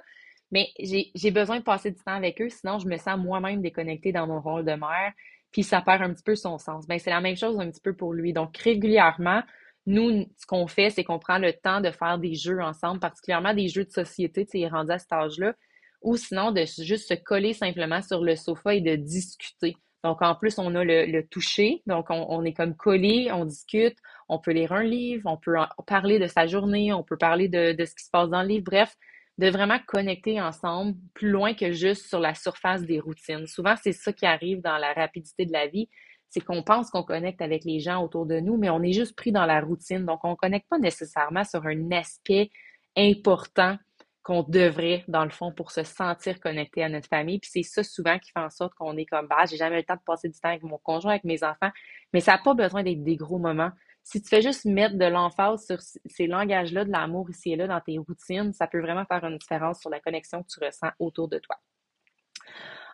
Mais 0.49 0.69
j'ai 0.79 1.31
besoin 1.31 1.57
de 1.57 1.63
passer 1.63 1.91
du 1.91 2.01
temps 2.01 2.15
avec 2.15 2.41
eux, 2.41 2.47
sinon 2.47 2.79
je 2.79 2.87
me 2.87 2.95
sens 2.95 3.19
moi-même 3.19 3.61
déconnectée 3.61 4.13
dans 4.13 4.25
mon 4.25 4.39
rôle 4.39 4.63
de 4.63 4.71
mère, 4.71 5.11
puis 5.51 5.63
ça 5.63 5.81
perd 5.81 6.01
un 6.01 6.13
petit 6.13 6.23
peu 6.23 6.35
son 6.35 6.57
sens. 6.59 6.87
Ben, 6.87 6.97
c'est 6.97 7.09
la 7.09 7.19
même 7.19 7.35
chose 7.35 7.59
un 7.59 7.69
petit 7.69 7.81
peu 7.81 7.93
pour 7.93 8.13
lui. 8.13 8.31
Donc, 8.31 8.55
régulièrement, 8.55 9.41
nous, 9.85 10.25
ce 10.37 10.45
qu'on 10.45 10.67
fait, 10.67 10.89
c'est 10.89 11.03
qu'on 11.03 11.19
prend 11.19 11.37
le 11.37 11.53
temps 11.53 11.81
de 11.81 11.91
faire 11.91 12.17
des 12.17 12.35
jeux 12.35 12.61
ensemble, 12.61 12.99
particulièrement 12.99 13.53
des 13.53 13.67
jeux 13.67 13.85
de 13.85 13.91
société, 13.91 14.45
tu 14.45 14.59
sais, 14.59 14.67
rendu 14.67 14.91
à 14.91 14.99
cet 14.99 15.11
âge-là, 15.11 15.53
ou 16.01 16.17
sinon 16.17 16.51
de 16.51 16.63
juste 16.79 17.09
se 17.09 17.13
coller 17.13 17.53
simplement 17.53 18.01
sur 18.01 18.23
le 18.23 18.35
sofa 18.35 18.75
et 18.75 18.81
de 18.81 18.95
discuter. 18.95 19.75
Donc, 20.03 20.21
en 20.21 20.35
plus, 20.35 20.59
on 20.59 20.75
a 20.75 20.83
le, 20.83 21.21
toucher. 21.21 21.81
Donc, 21.87 22.07
on, 22.09 22.43
est 22.43 22.53
comme 22.53 22.75
collé, 22.75 23.29
on 23.31 23.45
discute, 23.45 23.97
on 24.27 24.37
peut 24.37 24.51
lire 24.51 24.73
un 24.73 24.83
livre, 24.83 25.29
on 25.31 25.37
peut 25.37 25.55
parler 25.87 26.19
de 26.19 26.27
sa 26.27 26.45
journée, 26.45 26.91
on 26.91 27.03
peut 27.03 27.17
parler 27.17 27.47
de, 27.47 27.71
de 27.71 27.85
ce 27.85 27.95
qui 27.95 28.03
se 28.03 28.09
passe 28.11 28.29
dans 28.29 28.41
le 28.41 28.49
livre. 28.49 28.65
Bref, 28.65 28.95
de 29.37 29.49
vraiment 29.49 29.79
connecter 29.87 30.39
ensemble 30.41 30.95
plus 31.13 31.29
loin 31.29 31.53
que 31.53 31.71
juste 31.71 32.07
sur 32.07 32.19
la 32.19 32.35
surface 32.35 32.83
des 32.83 32.99
routines. 32.99 33.47
Souvent, 33.47 33.75
c'est 33.81 33.93
ça 33.93 34.13
qui 34.13 34.25
arrive 34.25 34.61
dans 34.61 34.77
la 34.77 34.93
rapidité 34.93 35.45
de 35.45 35.53
la 35.53 35.67
vie, 35.67 35.89
c'est 36.33 36.41
qu'on 36.41 36.63
pense 36.63 36.89
qu'on 36.89 37.03
connecte 37.03 37.43
avec 37.43 37.63
les 37.63 37.79
gens 37.79 38.03
autour 38.03 38.25
de 38.25 38.39
nous, 38.39 38.57
mais 38.57 38.71
on 38.71 38.81
est 38.81 38.91
juste 38.91 39.15
pris 39.15 39.31
dans 39.31 39.45
la 39.45 39.61
routine. 39.61 40.03
Donc, 40.03 40.21
on 40.23 40.31
ne 40.31 40.35
connecte 40.35 40.67
pas 40.67 40.79
nécessairement 40.79 41.43
sur 41.43 41.63
un 41.67 41.91
aspect 41.91 42.49
important 42.97 43.77
qu'on 44.23 44.41
devrait, 44.41 45.03
dans 45.07 45.25
le 45.25 45.29
fond, 45.29 45.51
pour 45.51 45.69
se 45.69 45.83
sentir 45.83 46.39
connecté 46.39 46.83
à 46.83 46.89
notre 46.89 47.07
famille. 47.07 47.37
Puis 47.37 47.51
c'est 47.53 47.61
ça 47.61 47.83
souvent 47.83 48.17
qui 48.17 48.31
fait 48.31 48.39
en 48.39 48.49
sorte 48.49 48.73
qu'on 48.73 48.97
est 48.97 49.05
comme, 49.05 49.27
bah, 49.27 49.45
j'ai 49.47 49.57
jamais 49.57 49.77
le 49.77 49.83
temps 49.83 49.93
de 49.93 50.01
passer 50.03 50.27
du 50.27 50.39
temps 50.39 50.49
avec 50.49 50.63
mon 50.63 50.79
conjoint, 50.79 51.11
avec 51.11 51.23
mes 51.23 51.43
enfants. 51.43 51.69
Mais 52.13 52.19
ça 52.19 52.31
n'a 52.31 52.37
pas 52.39 52.55
besoin 52.55 52.81
d'être 52.81 53.03
des 53.03 53.15
gros 53.15 53.37
moments. 53.37 53.71
Si 54.01 54.19
tu 54.19 54.27
fais 54.27 54.41
juste 54.41 54.65
mettre 54.65 54.97
de 54.97 55.05
l'emphase 55.05 55.67
sur 55.67 55.77
ces 55.81 56.25
langages-là, 56.25 56.83
de 56.83 56.91
l'amour 56.91 57.29
ici 57.29 57.51
et 57.51 57.55
là 57.57 57.67
dans 57.67 57.79
tes 57.79 57.99
routines, 57.99 58.53
ça 58.53 58.65
peut 58.65 58.81
vraiment 58.81 59.05
faire 59.05 59.23
une 59.23 59.37
différence 59.37 59.81
sur 59.81 59.91
la 59.91 59.99
connexion 59.99 60.41
que 60.41 60.47
tu 60.47 60.65
ressens 60.65 60.89
autour 60.97 61.27
de 61.27 61.37
toi. 61.37 61.57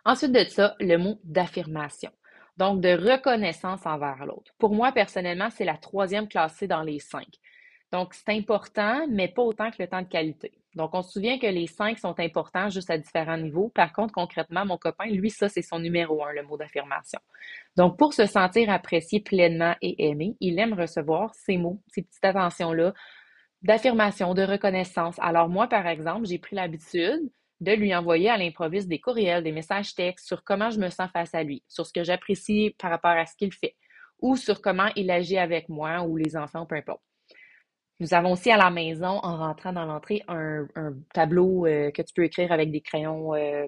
Ensuite 0.04 0.32
de 0.32 0.44
ça, 0.44 0.76
le 0.78 0.98
mot 0.98 1.18
d'affirmation. 1.24 2.10
Donc, 2.60 2.82
de 2.82 2.90
reconnaissance 2.90 3.86
envers 3.86 4.26
l'autre. 4.26 4.52
Pour 4.58 4.74
moi, 4.74 4.92
personnellement, 4.92 5.48
c'est 5.48 5.64
la 5.64 5.78
troisième 5.78 6.28
classée 6.28 6.66
dans 6.66 6.82
les 6.82 6.98
cinq. 6.98 7.26
Donc, 7.90 8.12
c'est 8.12 8.36
important, 8.36 9.06
mais 9.08 9.28
pas 9.28 9.40
autant 9.40 9.70
que 9.70 9.76
le 9.78 9.88
temps 9.88 10.02
de 10.02 10.08
qualité. 10.08 10.52
Donc, 10.74 10.90
on 10.92 11.00
se 11.00 11.12
souvient 11.12 11.38
que 11.38 11.46
les 11.46 11.66
cinq 11.66 11.98
sont 11.98 12.20
importants 12.20 12.68
juste 12.68 12.90
à 12.90 12.98
différents 12.98 13.38
niveaux. 13.38 13.70
Par 13.70 13.94
contre, 13.94 14.12
concrètement, 14.12 14.66
mon 14.66 14.76
copain, 14.76 15.06
lui, 15.06 15.30
ça, 15.30 15.48
c'est 15.48 15.62
son 15.62 15.78
numéro 15.78 16.22
un, 16.22 16.34
le 16.34 16.42
mot 16.42 16.58
d'affirmation. 16.58 17.18
Donc, 17.78 17.96
pour 17.96 18.12
se 18.12 18.26
sentir 18.26 18.68
apprécié 18.68 19.20
pleinement 19.20 19.74
et 19.80 20.10
aimé, 20.10 20.36
il 20.40 20.58
aime 20.58 20.74
recevoir 20.74 21.34
ces 21.34 21.56
mots, 21.56 21.80
ces 21.88 22.02
petites 22.02 22.22
attentions-là 22.26 22.92
d'affirmation, 23.62 24.34
de 24.34 24.42
reconnaissance. 24.42 25.16
Alors, 25.18 25.48
moi, 25.48 25.66
par 25.66 25.86
exemple, 25.86 26.26
j'ai 26.26 26.38
pris 26.38 26.56
l'habitude 26.56 27.22
de 27.60 27.72
lui 27.72 27.94
envoyer 27.94 28.30
à 28.30 28.38
l'improviste 28.38 28.88
des 28.88 29.00
courriels, 29.00 29.44
des 29.44 29.52
messages 29.52 29.94
textes 29.94 30.26
sur 30.26 30.44
comment 30.44 30.70
je 30.70 30.78
me 30.78 30.88
sens 30.88 31.10
face 31.10 31.34
à 31.34 31.42
lui, 31.42 31.62
sur 31.68 31.86
ce 31.86 31.92
que 31.92 32.04
j'apprécie 32.04 32.74
par 32.78 32.90
rapport 32.90 33.10
à 33.10 33.26
ce 33.26 33.36
qu'il 33.36 33.52
fait, 33.52 33.76
ou 34.20 34.36
sur 34.36 34.62
comment 34.62 34.88
il 34.96 35.10
agit 35.10 35.38
avec 35.38 35.68
moi 35.68 36.02
ou 36.02 36.16
les 36.16 36.36
enfants, 36.36 36.66
peu 36.66 36.76
importe. 36.76 37.02
Nous 38.00 38.14
avons 38.14 38.32
aussi 38.32 38.50
à 38.50 38.56
la 38.56 38.70
maison, 38.70 39.20
en 39.22 39.36
rentrant 39.36 39.74
dans 39.74 39.84
l'entrée, 39.84 40.22
un, 40.26 40.66
tableau 41.12 41.66
euh, 41.66 41.90
que 41.90 42.00
tu 42.00 42.14
peux 42.14 42.24
écrire 42.24 42.50
avec 42.50 42.70
des 42.70 42.80
crayons 42.80 43.34
euh, 43.34 43.66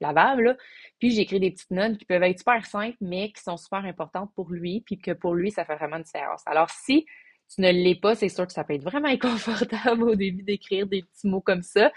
lavables. 0.00 0.58
Puis 0.98 1.12
j'écris 1.12 1.38
des 1.38 1.52
petites 1.52 1.70
notes 1.70 1.96
qui 1.96 2.04
peuvent 2.04 2.24
être 2.24 2.38
super 2.38 2.66
simples, 2.66 2.96
mais 3.00 3.30
qui 3.30 3.40
sont 3.40 3.56
super 3.56 3.84
importantes 3.84 4.32
pour 4.34 4.50
lui, 4.50 4.80
puis 4.80 4.98
que 4.98 5.12
pour 5.12 5.34
lui, 5.34 5.52
ça 5.52 5.64
fait 5.64 5.76
vraiment 5.76 5.98
une 5.98 6.02
différence. 6.02 6.42
Alors 6.46 6.68
si 6.68 7.06
tu 7.54 7.60
ne 7.60 7.70
l'es 7.70 7.94
pas, 7.94 8.16
c'est 8.16 8.28
sûr 8.28 8.44
que 8.44 8.52
ça 8.52 8.64
peut 8.64 8.74
être 8.74 8.82
vraiment 8.82 9.08
inconfortable 9.08 10.02
au 10.10 10.16
début 10.16 10.42
d'écrire 10.42 10.88
des 10.88 11.02
petits 11.02 11.28
mots 11.28 11.40
comme 11.40 11.62
ça. 11.62 11.92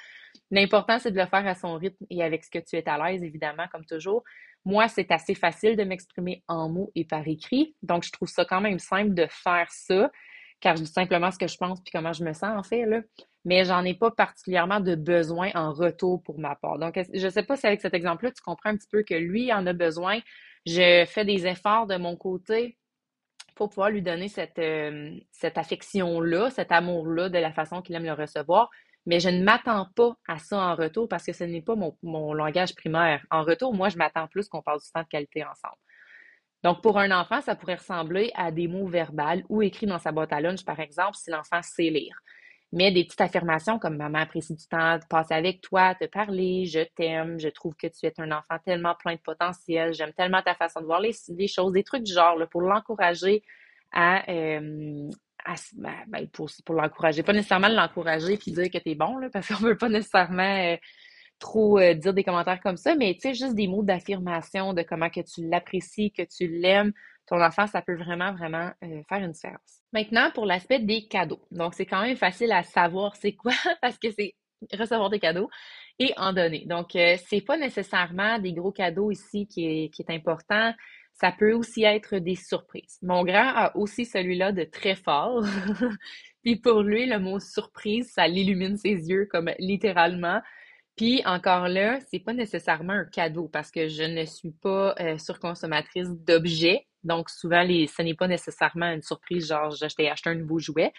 L'important, 0.53 0.99
c'est 0.99 1.11
de 1.11 1.19
le 1.19 1.25
faire 1.25 1.47
à 1.47 1.55
son 1.55 1.73
rythme 1.75 2.05
et 2.11 2.21
avec 2.21 2.43
ce 2.43 2.51
que 2.51 2.59
tu 2.59 2.75
es 2.75 2.87
à 2.87 2.97
l'aise, 2.97 3.23
évidemment, 3.23 3.65
comme 3.71 3.85
toujours. 3.85 4.23
Moi, 4.65 4.87
c'est 4.87 5.11
assez 5.11 5.33
facile 5.33 5.75
de 5.75 5.83
m'exprimer 5.83 6.43
en 6.47 6.69
mots 6.69 6.91
et 6.93 7.05
par 7.05 7.27
écrit. 7.27 7.75
Donc, 7.81 8.03
je 8.03 8.11
trouve 8.11 8.29
ça 8.29 8.45
quand 8.45 8.61
même 8.61 8.77
simple 8.77 9.15
de 9.15 9.25
faire 9.27 9.67
ça 9.71 10.11
car 10.61 10.77
je 10.77 10.83
dis 10.83 10.91
simplement 10.91 11.31
ce 11.31 11.39
que 11.39 11.47
je 11.47 11.57
pense 11.57 11.81
puis 11.81 11.91
comment 11.91 12.13
je 12.13 12.23
me 12.23 12.31
sens, 12.33 12.57
en 12.57 12.63
fait, 12.63 12.85
là. 12.85 13.01
Mais 13.45 13.65
j'en 13.65 13.83
ai 13.83 13.95
pas 13.95 14.11
particulièrement 14.11 14.79
de 14.79 14.95
besoin 14.95 15.49
en 15.55 15.73
retour 15.73 16.21
pour 16.23 16.39
ma 16.39 16.55
part. 16.55 16.77
Donc, 16.77 16.97
je 17.13 17.27
sais 17.27 17.43
pas 17.43 17.57
si 17.57 17.65
avec 17.67 17.81
cet 17.81 17.95
exemple-là, 17.95 18.31
tu 18.31 18.41
comprends 18.41 18.69
un 18.69 18.77
petit 18.77 18.87
peu 18.89 19.03
que 19.03 19.15
lui 19.15 19.51
en 19.51 19.65
a 19.65 19.73
besoin. 19.73 20.19
Je 20.67 21.03
fais 21.05 21.25
des 21.25 21.47
efforts 21.47 21.87
de 21.87 21.97
mon 21.97 22.15
côté 22.15 22.77
pour 23.55 23.69
pouvoir 23.69 23.89
lui 23.89 24.01
donner 24.01 24.29
cette, 24.29 24.59
euh, 24.59 25.11
cette 25.31 25.57
affection-là, 25.57 26.51
cet 26.51 26.71
amour-là 26.71 27.27
de 27.27 27.39
la 27.39 27.51
façon 27.51 27.81
qu'il 27.81 27.95
aime 27.95 28.05
le 28.05 28.13
recevoir. 28.13 28.69
Mais 29.05 29.19
je 29.19 29.29
ne 29.29 29.43
m'attends 29.43 29.87
pas 29.95 30.15
à 30.27 30.37
ça 30.37 30.57
en 30.57 30.75
retour 30.75 31.09
parce 31.09 31.25
que 31.25 31.33
ce 31.33 31.43
n'est 31.43 31.61
pas 31.61 31.75
mon, 31.75 32.33
langage 32.33 32.73
primaire. 32.75 33.25
En 33.29 33.43
retour, 33.43 33.73
moi, 33.73 33.89
je 33.89 33.97
m'attends 33.97 34.27
plus 34.27 34.47
qu'on 34.47 34.61
parle 34.61 34.79
du 34.79 34.89
temps 34.93 35.01
de 35.01 35.07
qualité 35.07 35.43
ensemble. 35.43 35.77
Donc, 36.63 36.81
pour 36.81 36.97
un 36.97 37.11
enfant, 37.11 37.41
ça 37.41 37.55
pourrait 37.55 37.75
ressembler 37.75 38.31
à 38.35 38.49
des 38.51 38.69
mots 38.69 38.87
verbales 38.87 39.43
ou 39.49 39.61
écrits 39.61 39.85
dans 39.85 39.99
sa 39.99 40.13
boîte 40.13 40.31
à 40.31 40.39
lunch, 40.39 40.63
par 40.63 40.79
exemple, 40.79 41.17
si 41.17 41.29
l'enfant 41.29 41.61
sait 41.61 41.89
lire. 41.89 42.15
Mais 42.71 42.91
des 42.91 43.03
petites 43.03 43.21
affirmations 43.21 43.77
comme 43.77 43.97
maman 43.97 44.19
apprécie 44.19 44.55
du 44.55 44.65
temps 44.65 44.97
de 44.97 45.05
passer 45.07 45.33
avec 45.33 45.59
toi, 45.61 45.93
te 45.93 46.05
parler, 46.05 46.65
je 46.65 46.79
t'aime, 46.95 47.39
je 47.39 47.49
trouve 47.49 47.75
que 47.75 47.87
tu 47.87 48.05
es 48.05 48.13
un 48.17 48.31
enfant 48.31 48.57
tellement 48.65 48.95
plein 48.95 49.15
de 49.15 49.19
potentiel, 49.19 49.93
j'aime 49.93 50.13
tellement 50.13 50.41
ta 50.41 50.55
façon 50.55 50.79
de 50.79 50.85
voir 50.85 51.01
les, 51.01 51.13
choses, 51.47 51.73
des 51.73 51.83
trucs 51.83 52.03
du 52.03 52.13
genre 52.13 52.37
pour 52.49 52.61
l'encourager 52.61 53.43
à, 53.91 54.27
euh, 54.31 55.09
ben, 55.73 55.93
ben, 56.07 56.27
pour, 56.29 56.49
pour 56.65 56.75
l'encourager, 56.75 57.23
pas 57.23 57.33
nécessairement 57.33 57.69
l'encourager 57.69 58.37
puis 58.37 58.51
dire 58.51 58.69
que 58.71 58.77
tu 58.77 58.91
es 58.91 58.95
bon, 58.95 59.17
là, 59.17 59.29
parce 59.31 59.47
qu'on 59.47 59.55
veut 59.55 59.77
pas 59.77 59.89
nécessairement 59.89 60.73
euh, 60.73 60.77
trop 61.39 61.79
euh, 61.79 61.93
dire 61.93 62.13
des 62.13 62.23
commentaires 62.23 62.61
comme 62.61 62.77
ça, 62.77 62.95
mais 62.95 63.13
tu 63.15 63.21
sais, 63.21 63.33
juste 63.33 63.55
des 63.55 63.67
mots 63.67 63.83
d'affirmation 63.83 64.73
de 64.73 64.81
comment 64.81 65.09
que 65.09 65.21
tu 65.21 65.47
l'apprécies, 65.47 66.11
que 66.11 66.23
tu 66.23 66.47
l'aimes. 66.47 66.93
Ton 67.27 67.41
enfant, 67.41 67.67
ça 67.67 67.81
peut 67.81 67.95
vraiment, 67.95 68.33
vraiment 68.33 68.71
euh, 68.83 69.01
faire 69.07 69.19
une 69.19 69.31
différence. 69.31 69.81
Maintenant, 69.91 70.31
pour 70.31 70.45
l'aspect 70.45 70.79
des 70.79 71.07
cadeaux. 71.07 71.41
Donc, 71.51 71.73
c'est 71.73 71.85
quand 71.85 72.01
même 72.01 72.17
facile 72.17 72.51
à 72.51 72.63
savoir 72.63 73.15
c'est 73.15 73.33
quoi 73.33 73.53
parce 73.81 73.97
que 73.97 74.11
c'est 74.11 74.35
recevoir 74.71 75.09
des 75.09 75.19
cadeaux 75.19 75.49
et 75.99 76.13
en 76.17 76.33
donner. 76.33 76.65
Donc, 76.65 76.95
euh, 76.95 77.15
c'est 77.27 77.41
pas 77.41 77.57
nécessairement 77.57 78.39
des 78.39 78.53
gros 78.53 78.71
cadeaux 78.71 79.11
ici 79.11 79.47
qui 79.47 79.65
est, 79.65 79.89
qui 79.89 80.01
est 80.01 80.13
important. 80.13 80.73
Ça 81.13 81.31
peut 81.31 81.53
aussi 81.53 81.83
être 81.83 82.17
des 82.17 82.35
surprises. 82.35 82.97
Mon 83.01 83.23
grand 83.23 83.49
a 83.55 83.75
aussi 83.75 84.05
celui-là 84.05 84.51
de 84.51 84.63
très 84.63 84.95
fort. 84.95 85.43
Puis 86.43 86.57
pour 86.57 86.81
lui, 86.81 87.05
le 87.05 87.19
mot 87.19 87.39
surprise, 87.39 88.11
ça 88.11 88.27
l'illumine 88.27 88.77
ses 88.77 89.09
yeux 89.09 89.27
comme 89.31 89.51
littéralement. 89.59 90.41
Puis 90.95 91.23
encore 91.25 91.67
là, 91.67 91.99
c'est 92.11 92.19
pas 92.19 92.33
nécessairement 92.33 92.93
un 92.93 93.05
cadeau 93.05 93.47
parce 93.47 93.71
que 93.71 93.87
je 93.87 94.03
ne 94.03 94.25
suis 94.25 94.51
pas 94.51 94.93
euh, 94.99 95.17
surconsommatrice 95.17 96.09
d'objets. 96.09 96.87
Donc 97.03 97.29
souvent, 97.29 97.63
ce 97.65 98.01
n'est 98.01 98.13
pas 98.13 98.27
nécessairement 98.27 98.91
une 98.91 99.01
surprise, 99.01 99.47
genre 99.47 99.71
je 99.71 99.87
t'ai 99.87 100.09
acheté 100.09 100.29
un 100.29 100.35
nouveau 100.35 100.59
jouet. 100.59 100.93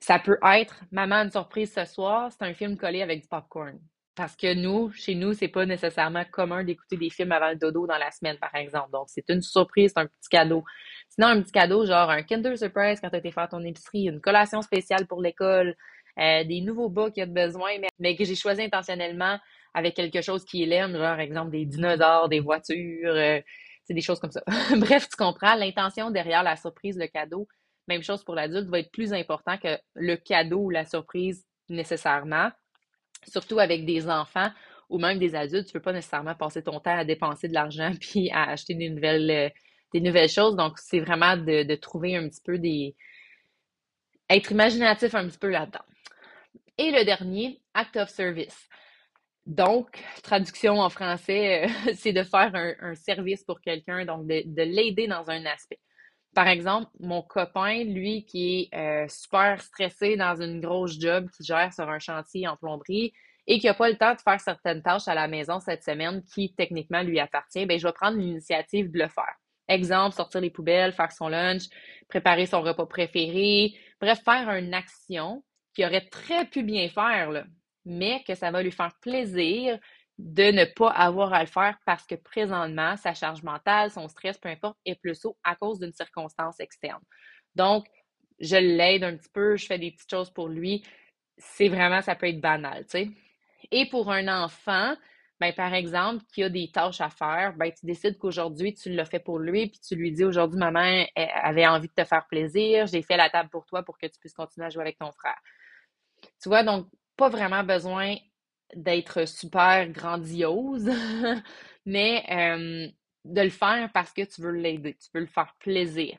Ça 0.00 0.18
peut 0.18 0.38
être 0.42 0.82
maman 0.90 1.16
une 1.16 1.30
surprise 1.30 1.72
ce 1.72 1.84
soir, 1.84 2.30
c'est 2.32 2.44
un 2.44 2.54
film 2.54 2.76
collé 2.76 3.02
avec 3.02 3.22
du 3.22 3.28
popcorn. 3.28 3.78
Parce 4.16 4.34
que 4.34 4.54
nous, 4.54 4.90
chez 4.92 5.14
nous, 5.14 5.34
c'est 5.34 5.48
pas 5.48 5.66
nécessairement 5.66 6.24
commun 6.32 6.64
d'écouter 6.64 6.96
des 6.96 7.10
films 7.10 7.32
avant 7.32 7.50
le 7.50 7.56
dodo 7.56 7.86
dans 7.86 7.98
la 7.98 8.10
semaine, 8.10 8.38
par 8.38 8.54
exemple. 8.54 8.90
Donc, 8.90 9.08
c'est 9.08 9.28
une 9.28 9.42
surprise, 9.42 9.92
c'est 9.94 10.00
un 10.00 10.06
petit 10.06 10.30
cadeau. 10.30 10.64
Sinon, 11.10 11.28
un 11.28 11.42
petit 11.42 11.52
cadeau, 11.52 11.84
genre 11.84 12.08
un 12.08 12.22
Kinder 12.22 12.56
Surprise 12.56 12.98
quand 12.98 13.10
tu 13.10 13.16
été 13.16 13.30
faire 13.30 13.48
ton 13.48 13.62
épicerie, 13.62 14.04
une 14.04 14.22
collation 14.22 14.62
spéciale 14.62 15.06
pour 15.06 15.20
l'école, 15.20 15.76
euh, 16.18 16.44
des 16.44 16.62
nouveaux 16.62 16.88
bas 16.88 17.10
qu'il 17.10 17.24
a 17.24 17.26
besoin, 17.26 17.72
mais, 17.98 18.16
que 18.16 18.24
j'ai 18.24 18.34
choisi 18.34 18.62
intentionnellement 18.62 19.38
avec 19.74 19.94
quelque 19.94 20.22
chose 20.22 20.46
qu'il 20.46 20.72
aime, 20.72 20.96
genre, 20.96 21.20
exemple, 21.20 21.50
des 21.50 21.66
dinosaures, 21.66 22.30
des 22.30 22.40
voitures, 22.40 23.12
euh, 23.14 23.40
c'est 23.84 23.94
des 23.94 24.00
choses 24.00 24.18
comme 24.18 24.30
ça. 24.30 24.42
Bref, 24.78 25.08
tu 25.10 25.16
comprends, 25.16 25.54
l'intention 25.56 26.10
derrière 26.10 26.42
la 26.42 26.56
surprise, 26.56 26.96
le 26.98 27.06
cadeau, 27.06 27.46
même 27.86 28.02
chose 28.02 28.24
pour 28.24 28.34
l'adulte, 28.34 28.68
va 28.68 28.78
être 28.78 28.90
plus 28.90 29.12
important 29.12 29.58
que 29.58 29.78
le 29.94 30.16
cadeau 30.16 30.60
ou 30.60 30.70
la 30.70 30.86
surprise 30.86 31.44
nécessairement, 31.68 32.50
surtout 33.30 33.58
avec 33.58 33.84
des 33.84 34.08
enfants 34.08 34.50
ou 34.88 34.98
même 34.98 35.18
des 35.18 35.34
adultes, 35.34 35.66
tu 35.66 35.72
peux 35.72 35.80
pas 35.80 35.92
nécessairement 35.92 36.34
passer 36.34 36.62
ton 36.62 36.78
temps 36.80 36.96
à 36.98 37.04
dépenser 37.04 37.48
de 37.48 37.54
l'argent 37.54 37.92
puis 38.00 38.30
à 38.30 38.50
acheter 38.50 38.74
des 38.74 38.88
nouvelles, 38.90 39.30
euh, 39.30 39.48
des 39.92 40.00
nouvelles 40.00 40.28
choses. 40.28 40.56
Donc, 40.56 40.78
c'est 40.78 41.00
vraiment 41.00 41.36
de, 41.36 41.62
de, 41.64 41.74
trouver 41.74 42.16
un 42.16 42.28
petit 42.28 42.42
peu 42.44 42.58
des. 42.58 42.94
être 44.30 44.50
imaginatif 44.50 45.14
un 45.14 45.26
petit 45.28 45.38
peu 45.38 45.50
là-dedans. 45.50 45.84
Et 46.78 46.90
le 46.90 47.04
dernier, 47.04 47.60
act 47.74 47.96
of 47.96 48.08
service. 48.08 48.68
Donc, 49.46 50.02
traduction 50.24 50.80
en 50.80 50.90
français, 50.90 51.64
euh, 51.64 51.92
c'est 51.94 52.12
de 52.12 52.24
faire 52.24 52.52
un, 52.54 52.94
service 52.96 53.44
pour 53.44 53.60
quelqu'un, 53.60 54.04
donc 54.04 54.26
de, 54.26 54.62
l'aider 54.62 55.06
dans 55.06 55.30
un 55.30 55.44
aspect. 55.46 55.78
Par 56.36 56.48
exemple, 56.48 56.90
mon 57.00 57.22
copain, 57.22 57.82
lui, 57.84 58.26
qui 58.26 58.68
est 58.70 58.76
euh, 58.76 59.08
super 59.08 59.62
stressé 59.62 60.18
dans 60.18 60.38
une 60.38 60.60
grosse 60.60 61.00
job, 61.00 61.30
qui 61.34 61.44
gère 61.44 61.72
sur 61.72 61.88
un 61.88 61.98
chantier 61.98 62.46
en 62.46 62.58
plomberie 62.58 63.14
et 63.46 63.58
qui 63.58 63.64
n'a 63.64 63.72
pas 63.72 63.88
le 63.88 63.96
temps 63.96 64.12
de 64.12 64.20
faire 64.20 64.38
certaines 64.38 64.82
tâches 64.82 65.08
à 65.08 65.14
la 65.14 65.28
maison 65.28 65.60
cette 65.60 65.82
semaine 65.82 66.22
qui 66.34 66.52
techniquement 66.54 67.02
lui 67.02 67.18
appartient, 67.20 67.64
ben 67.64 67.78
je 67.78 67.86
vais 67.86 67.92
prendre 67.94 68.18
l'initiative 68.18 68.92
de 68.92 68.98
le 68.98 69.08
faire. 69.08 69.34
Exemple, 69.66 70.14
sortir 70.14 70.42
les 70.42 70.50
poubelles, 70.50 70.92
faire 70.92 71.10
son 71.10 71.28
lunch, 71.28 71.62
préparer 72.06 72.44
son 72.44 72.60
repas 72.60 72.84
préféré, 72.84 73.72
bref, 73.98 74.20
faire 74.22 74.50
une 74.50 74.74
action 74.74 75.42
qu'il 75.74 75.86
aurait 75.86 76.06
très 76.06 76.44
pu 76.44 76.62
bien 76.62 76.90
faire, 76.90 77.46
mais 77.86 78.22
que 78.28 78.34
ça 78.34 78.50
va 78.50 78.62
lui 78.62 78.72
faire 78.72 78.92
plaisir 79.00 79.78
de 80.18 80.44
ne 80.50 80.64
pas 80.64 80.90
avoir 80.90 81.32
à 81.34 81.40
le 81.42 81.46
faire 81.46 81.78
parce 81.84 82.06
que 82.06 82.14
présentement, 82.14 82.96
sa 82.96 83.14
charge 83.14 83.42
mentale, 83.42 83.90
son 83.90 84.08
stress, 84.08 84.38
peu 84.38 84.48
importe, 84.48 84.78
est 84.86 84.94
plus 85.00 85.24
haut 85.26 85.36
à 85.44 85.56
cause 85.56 85.78
d'une 85.78 85.92
circonstance 85.92 86.58
externe. 86.60 87.02
Donc, 87.54 87.86
je 88.40 88.56
l'aide 88.56 89.04
un 89.04 89.16
petit 89.16 89.28
peu, 89.32 89.56
je 89.56 89.66
fais 89.66 89.78
des 89.78 89.90
petites 89.92 90.10
choses 90.10 90.30
pour 90.30 90.48
lui. 90.48 90.84
C'est 91.38 91.68
vraiment, 91.68 92.00
ça 92.02 92.14
peut 92.14 92.28
être 92.28 92.40
banal, 92.40 92.84
tu 92.84 92.90
sais. 92.90 93.10
Et 93.70 93.88
pour 93.88 94.10
un 94.10 94.28
enfant, 94.44 94.94
ben, 95.40 95.52
par 95.54 95.74
exemple, 95.74 96.24
qui 96.32 96.42
a 96.42 96.48
des 96.48 96.70
tâches 96.72 97.00
à 97.00 97.10
faire, 97.10 97.54
ben, 97.56 97.70
tu 97.72 97.84
décides 97.86 98.18
qu'aujourd'hui, 98.18 98.74
tu 98.74 98.90
l'as 98.90 99.04
fait 99.04 99.20
pour 99.20 99.38
lui, 99.38 99.68
puis 99.68 99.80
tu 99.80 99.94
lui 99.96 100.12
dis 100.12 100.24
aujourd'hui, 100.24 100.58
maman 100.58 101.04
avait 101.16 101.66
envie 101.66 101.88
de 101.88 101.92
te 101.94 102.04
faire 102.04 102.26
plaisir, 102.28 102.86
j'ai 102.86 103.02
fait 103.02 103.16
la 103.18 103.28
table 103.30 103.50
pour 103.50 103.66
toi 103.66 103.82
pour 103.82 103.98
que 103.98 104.06
tu 104.06 104.18
puisses 104.18 104.34
continuer 104.34 104.66
à 104.66 104.70
jouer 104.70 104.82
avec 104.82 104.98
ton 104.98 105.12
frère. 105.12 105.38
Tu 106.42 106.48
vois, 106.48 106.62
donc, 106.62 106.86
pas 107.16 107.28
vraiment 107.28 107.64
besoin 107.64 108.16
d'être 108.74 109.26
super 109.26 109.88
grandiose, 109.90 110.90
mais 111.86 112.92
de 113.24 113.40
le 113.40 113.50
faire 113.50 113.90
parce 113.92 114.12
que 114.12 114.22
tu 114.22 114.42
veux 114.42 114.52
l'aider, 114.52 114.94
tu 114.94 115.08
veux 115.14 115.20
le 115.20 115.26
faire 115.26 115.54
plaisir. 115.58 116.16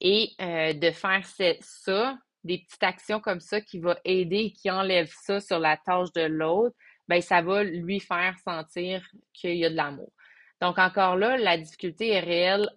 Et 0.00 0.30
de 0.38 0.90
faire 0.90 1.24
ça, 1.60 2.18
des 2.44 2.58
petites 2.58 2.82
actions 2.82 3.20
comme 3.20 3.40
ça 3.40 3.60
qui 3.60 3.78
vont 3.78 3.96
aider 4.04 4.36
et 4.36 4.52
qui 4.52 4.70
enlèvent 4.70 5.12
ça 5.22 5.40
sur 5.40 5.58
la 5.58 5.76
tâche 5.76 6.12
de 6.12 6.22
l'autre, 6.22 6.74
ben 7.08 7.20
ça 7.20 7.42
va 7.42 7.64
lui 7.64 8.00
faire 8.00 8.36
sentir 8.38 9.06
qu'il 9.32 9.56
y 9.56 9.64
a 9.64 9.70
de 9.70 9.76
l'amour. 9.76 10.12
Donc 10.60 10.78
encore 10.78 11.16
là, 11.16 11.36
la 11.36 11.58
difficulté 11.58 12.10
est 12.10 12.20
réelle. 12.20 12.68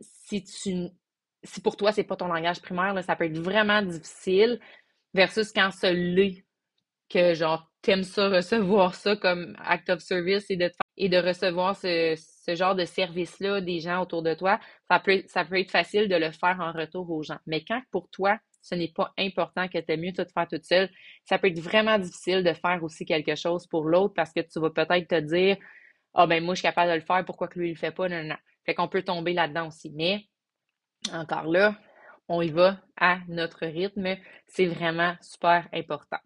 si 0.00 0.44
tu 0.44 0.88
si 1.42 1.60
pour 1.60 1.76
toi 1.76 1.92
c'est 1.92 2.04
pas 2.04 2.16
ton 2.16 2.28
langage 2.28 2.62
primaire, 2.62 3.02
ça 3.04 3.16
peut 3.16 3.24
être 3.24 3.38
vraiment 3.38 3.82
difficile 3.82 4.60
versus 5.12 5.52
quand 5.52 5.70
ça 5.70 5.92
l'est 5.92 6.44
que 7.14 7.34
genre 7.34 7.70
t'aimes 7.82 8.02
ça 8.02 8.28
recevoir 8.28 8.94
ça 8.94 9.16
comme 9.16 9.56
act 9.64 9.88
of 9.90 10.00
service 10.00 10.50
et 10.50 10.56
de 10.56 10.70
et 10.96 11.08
de 11.08 11.16
recevoir 11.18 11.76
ce, 11.76 12.14
ce 12.16 12.54
genre 12.54 12.74
de 12.74 12.84
service-là 12.84 13.60
des 13.60 13.80
gens 13.80 14.02
autour 14.02 14.22
de 14.22 14.34
toi, 14.34 14.60
ça 14.88 15.00
peut, 15.00 15.22
ça 15.26 15.44
peut 15.44 15.58
être 15.58 15.70
facile 15.70 16.08
de 16.08 16.14
le 16.16 16.30
faire 16.30 16.58
en 16.60 16.72
retour 16.72 17.10
aux 17.10 17.22
gens. 17.22 17.38
Mais 17.46 17.64
quand 17.64 17.80
pour 17.90 18.08
toi, 18.10 18.38
ce 18.62 18.74
n'est 18.74 18.92
pas 18.94 19.12
important 19.18 19.68
que 19.68 19.78
tu 19.78 19.92
aies 19.92 19.96
mieux 19.96 20.12
tout 20.12 20.24
faire 20.32 20.48
toute 20.48 20.64
seule. 20.64 20.88
Ça 21.24 21.38
peut 21.38 21.48
être 21.48 21.60
vraiment 21.60 21.98
difficile 21.98 22.42
de 22.42 22.52
faire 22.54 22.82
aussi 22.82 23.04
quelque 23.04 23.34
chose 23.34 23.66
pour 23.66 23.84
l'autre 23.84 24.14
parce 24.14 24.32
que 24.32 24.40
tu 24.40 24.60
vas 24.60 24.70
peut-être 24.70 25.08
te 25.08 25.20
dire 25.20 25.56
Ah 26.14 26.26
ben 26.26 26.42
moi 26.42 26.54
je 26.54 26.60
suis 26.60 26.68
capable 26.68 26.90
de 26.90 26.96
le 26.96 27.02
faire, 27.02 27.24
pourquoi 27.24 27.48
que 27.48 27.58
lui 27.58 27.68
il 27.68 27.72
le 27.72 27.78
fait 27.78 27.92
pas? 27.92 28.08
Non, 28.08 28.22
non. 28.24 28.36
Fait 28.64 28.74
qu'on 28.74 28.88
peut 28.88 29.02
tomber 29.02 29.34
là-dedans 29.34 29.68
aussi. 29.68 29.90
Mais 29.94 30.26
encore 31.12 31.46
là, 31.46 31.76
on 32.28 32.40
y 32.40 32.50
va 32.50 32.78
à 32.96 33.18
notre 33.28 33.66
rythme. 33.66 34.16
C'est 34.46 34.66
vraiment 34.66 35.14
super 35.20 35.68
important. 35.72 36.18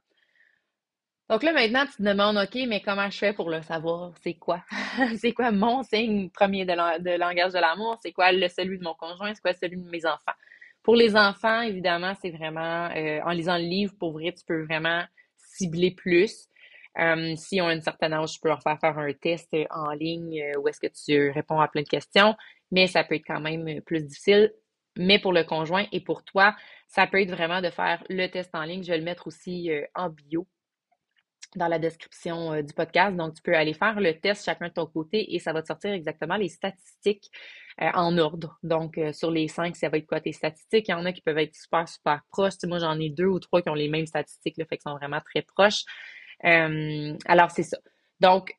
Donc 1.28 1.42
là, 1.42 1.52
maintenant, 1.52 1.84
tu 1.84 1.98
te 1.98 2.02
demandes, 2.02 2.38
OK, 2.38 2.58
mais 2.66 2.80
comment 2.80 3.10
je 3.10 3.18
fais 3.18 3.34
pour 3.34 3.50
le 3.50 3.60
savoir? 3.60 4.12
C'est 4.22 4.34
quoi? 4.34 4.64
c'est 5.18 5.32
quoi 5.32 5.50
mon 5.50 5.82
signe 5.82 6.30
premier 6.30 6.64
de, 6.64 6.72
langage 7.18 7.52
de 7.52 7.58
l'amour? 7.58 7.98
C'est 8.02 8.12
quoi 8.12 8.32
le 8.32 8.48
celui 8.48 8.78
de 8.78 8.84
mon 8.84 8.94
conjoint? 8.94 9.34
C'est 9.34 9.42
quoi 9.42 9.52
celui 9.52 9.76
de 9.76 9.90
mes 9.90 10.06
enfants? 10.06 10.32
Pour 10.82 10.96
les 10.96 11.16
enfants, 11.16 11.60
évidemment, 11.60 12.14
c'est 12.22 12.30
vraiment, 12.30 12.88
euh, 12.96 13.20
en 13.26 13.32
lisant 13.32 13.58
le 13.58 13.64
livre, 13.64 13.92
pour 13.98 14.12
vrai, 14.12 14.32
tu 14.32 14.42
peux 14.46 14.62
vraiment 14.62 15.04
cibler 15.36 15.90
plus. 15.90 16.48
Euh, 16.98 17.34
si 17.36 17.60
on 17.60 17.66
a 17.66 17.74
une 17.74 17.82
certaine 17.82 18.14
âge, 18.14 18.32
tu 18.32 18.40
peux 18.40 18.48
leur 18.48 18.62
faire 18.62 18.80
faire 18.80 18.98
un 18.98 19.12
test 19.12 19.54
en 19.70 19.90
ligne 19.90 20.42
euh, 20.42 20.58
où 20.58 20.68
est-ce 20.68 20.80
que 20.80 20.86
tu 20.86 21.30
réponds 21.30 21.60
à 21.60 21.68
plein 21.68 21.82
de 21.82 21.88
questions, 21.88 22.36
mais 22.70 22.86
ça 22.86 23.04
peut 23.04 23.16
être 23.16 23.26
quand 23.26 23.40
même 23.40 23.82
plus 23.82 24.02
difficile. 24.02 24.54
Mais 24.96 25.18
pour 25.18 25.34
le 25.34 25.44
conjoint 25.44 25.86
et 25.92 26.00
pour 26.00 26.24
toi, 26.24 26.56
ça 26.86 27.06
peut 27.06 27.20
être 27.20 27.30
vraiment 27.30 27.60
de 27.60 27.68
faire 27.68 28.02
le 28.08 28.26
test 28.28 28.54
en 28.54 28.62
ligne. 28.62 28.82
Je 28.82 28.92
vais 28.92 28.98
le 28.98 29.04
mettre 29.04 29.26
aussi 29.26 29.70
en 29.94 30.08
bio 30.08 30.46
dans 31.56 31.68
la 31.68 31.78
description 31.78 32.52
euh, 32.52 32.62
du 32.62 32.72
podcast. 32.72 33.16
Donc, 33.16 33.34
tu 33.34 33.42
peux 33.42 33.54
aller 33.54 33.74
faire 33.74 34.00
le 34.00 34.18
test 34.18 34.44
chacun 34.44 34.68
de 34.68 34.72
ton 34.72 34.86
côté 34.86 35.34
et 35.34 35.38
ça 35.38 35.52
va 35.52 35.62
te 35.62 35.66
sortir 35.66 35.92
exactement 35.92 36.36
les 36.36 36.48
statistiques 36.48 37.30
euh, 37.80 37.90
en 37.94 38.18
ordre. 38.18 38.58
Donc, 38.62 38.98
euh, 38.98 39.12
sur 39.12 39.30
les 39.30 39.48
cinq, 39.48 39.76
ça 39.76 39.88
va 39.88 39.98
être 39.98 40.06
quoi 40.06 40.20
tes 40.20 40.32
statistiques? 40.32 40.88
Il 40.88 40.92
y 40.92 40.94
en 40.94 41.04
a 41.04 41.12
qui 41.12 41.22
peuvent 41.22 41.38
être 41.38 41.54
super, 41.54 41.88
super 41.88 42.22
proches. 42.30 42.54
moi, 42.64 42.78
j'en 42.78 42.98
ai 42.98 43.10
deux 43.10 43.26
ou 43.26 43.40
trois 43.40 43.62
qui 43.62 43.70
ont 43.70 43.74
les 43.74 43.88
mêmes 43.88 44.06
statistiques, 44.06 44.56
le 44.58 44.64
fait 44.64 44.76
qu'ils 44.76 44.90
sont 44.90 44.96
vraiment 44.96 45.20
très 45.20 45.42
proches. 45.42 45.84
alors, 46.42 47.50
c'est 47.50 47.62
ça. 47.62 47.78
Donc, 48.20 48.52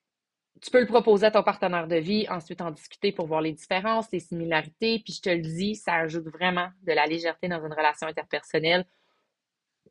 tu 0.61 0.71
peux 0.71 0.81
le 0.81 0.87
proposer 0.87 1.27
à 1.27 1.31
ton 1.31 1.43
partenaire 1.43 1.87
de 1.87 1.95
vie, 1.95 2.27
ensuite 2.29 2.59
en 2.61 2.71
discuter 2.71 3.13
pour 3.13 3.27
voir 3.27 3.41
les 3.41 3.53
différences, 3.53 4.11
les 4.11 4.19
similarités. 4.19 5.01
Puis 5.05 5.13
je 5.13 5.21
te 5.21 5.29
le 5.29 5.41
dis, 5.41 5.75
ça 5.75 5.93
ajoute 5.95 6.25
vraiment 6.25 6.69
de 6.83 6.91
la 6.91 7.05
légèreté 7.05 7.47
dans 7.47 7.65
une 7.65 7.71
relation 7.71 8.07
interpersonnelle 8.07 8.85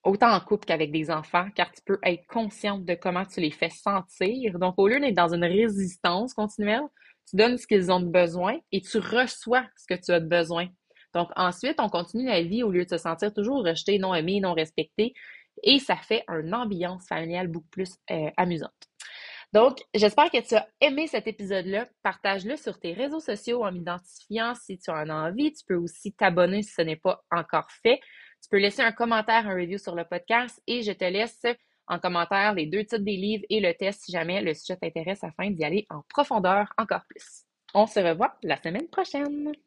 autant 0.05 0.33
en 0.33 0.41
couple 0.41 0.67
qu'avec 0.67 0.93
des 0.93 1.11
enfants, 1.11 1.49
car 1.55 1.71
tu 1.73 1.83
peux 1.85 1.99
être 2.03 2.27
consciente 2.27 2.85
de 2.85 2.95
comment 2.95 3.25
tu 3.25 3.41
les 3.41 3.51
fais 3.51 3.71
sentir. 3.71 4.59
Donc, 4.59 4.75
au 4.77 4.89
lieu 4.89 5.01
d'être 5.01 5.15
dans 5.15 5.35
une 5.35 5.45
résistance 5.45 6.35
continuelle, 6.35 6.87
tu 7.29 7.37
donnes 7.37 7.59
ce 7.59 7.67
qu'ils 7.67 7.93
ont 7.93 8.01
besoin 8.01 8.59
et 8.73 8.81
tu 8.81 8.99
reçois 8.99 9.65
ce 9.77 9.87
que 9.87 10.01
tu 10.01 10.11
as 10.13 10.21
besoin. 10.21 10.69
Donc, 11.15 11.29
ensuite, 11.37 11.81
on 11.81 11.89
continue 11.89 12.27
la 12.27 12.43
vie 12.43 12.63
au 12.63 12.71
lieu 12.71 12.85
de 12.85 12.91
se 12.91 12.99
sentir 12.99 13.33
toujours 13.33 13.65
rejeté, 13.65 13.99
non 13.99 14.15
aimé, 14.15 14.41
non 14.41 14.53
respecté. 14.53 15.15
Et 15.63 15.79
ça 15.79 15.97
fait 15.97 16.25
une 16.29 16.55
ambiance 16.55 17.07
familiale 17.07 17.49
beaucoup 17.49 17.69
plus 17.69 17.95
euh, 18.11 18.31
amusante. 18.37 18.73
Donc, 19.53 19.79
j'espère 19.95 20.31
que 20.31 20.47
tu 20.47 20.55
as 20.55 20.69
aimé 20.81 21.07
cet 21.07 21.27
épisode-là. 21.27 21.89
Partage-le 22.03 22.57
sur 22.57 22.79
tes 22.79 22.93
réseaux 22.93 23.21
sociaux 23.21 23.65
en 23.65 23.73
m'identifiant 23.73 24.55
si 24.55 24.79
tu 24.79 24.91
en 24.91 25.09
as 25.09 25.31
envie. 25.31 25.53
Tu 25.53 25.65
peux 25.67 25.77
aussi 25.77 26.13
t'abonner 26.13 26.63
si 26.63 26.73
ce 26.73 26.83
n'est 26.83 26.97
pas 26.97 27.25
encore 27.31 27.69
fait. 27.83 28.01
Tu 28.43 28.49
peux 28.51 28.59
laisser 28.59 28.83
un 28.83 28.93
commentaire, 28.93 29.47
un 29.47 29.55
review 29.55 29.79
sur 29.79 29.95
le 29.95 30.05
podcast 30.05 30.63
et 30.67 30.83
je 30.83 30.93
te 30.93 31.05
laisse 31.05 31.45
en 31.87 31.99
commentaire 31.99 32.55
les 32.55 32.67
deux 32.67 32.81
titres 32.81 32.99
des 32.99 33.17
livres 33.17 33.45
et 33.51 33.61
le 33.61 33.75
test 33.75 34.05
si 34.05 34.13
jamais 34.13 34.41
le 34.41 34.55
sujet 34.55 34.77
t'intéresse 34.77 35.25
afin 35.25 35.51
d'y 35.51 35.65
aller 35.65 35.87
en 35.91 36.03
profondeur 36.09 36.73
encore 36.77 37.05
plus. 37.09 37.45
On 37.75 37.87
se 37.87 38.01
revoit 38.01 38.37
la 38.43 38.57
semaine 38.57 38.89
prochaine. 38.89 39.53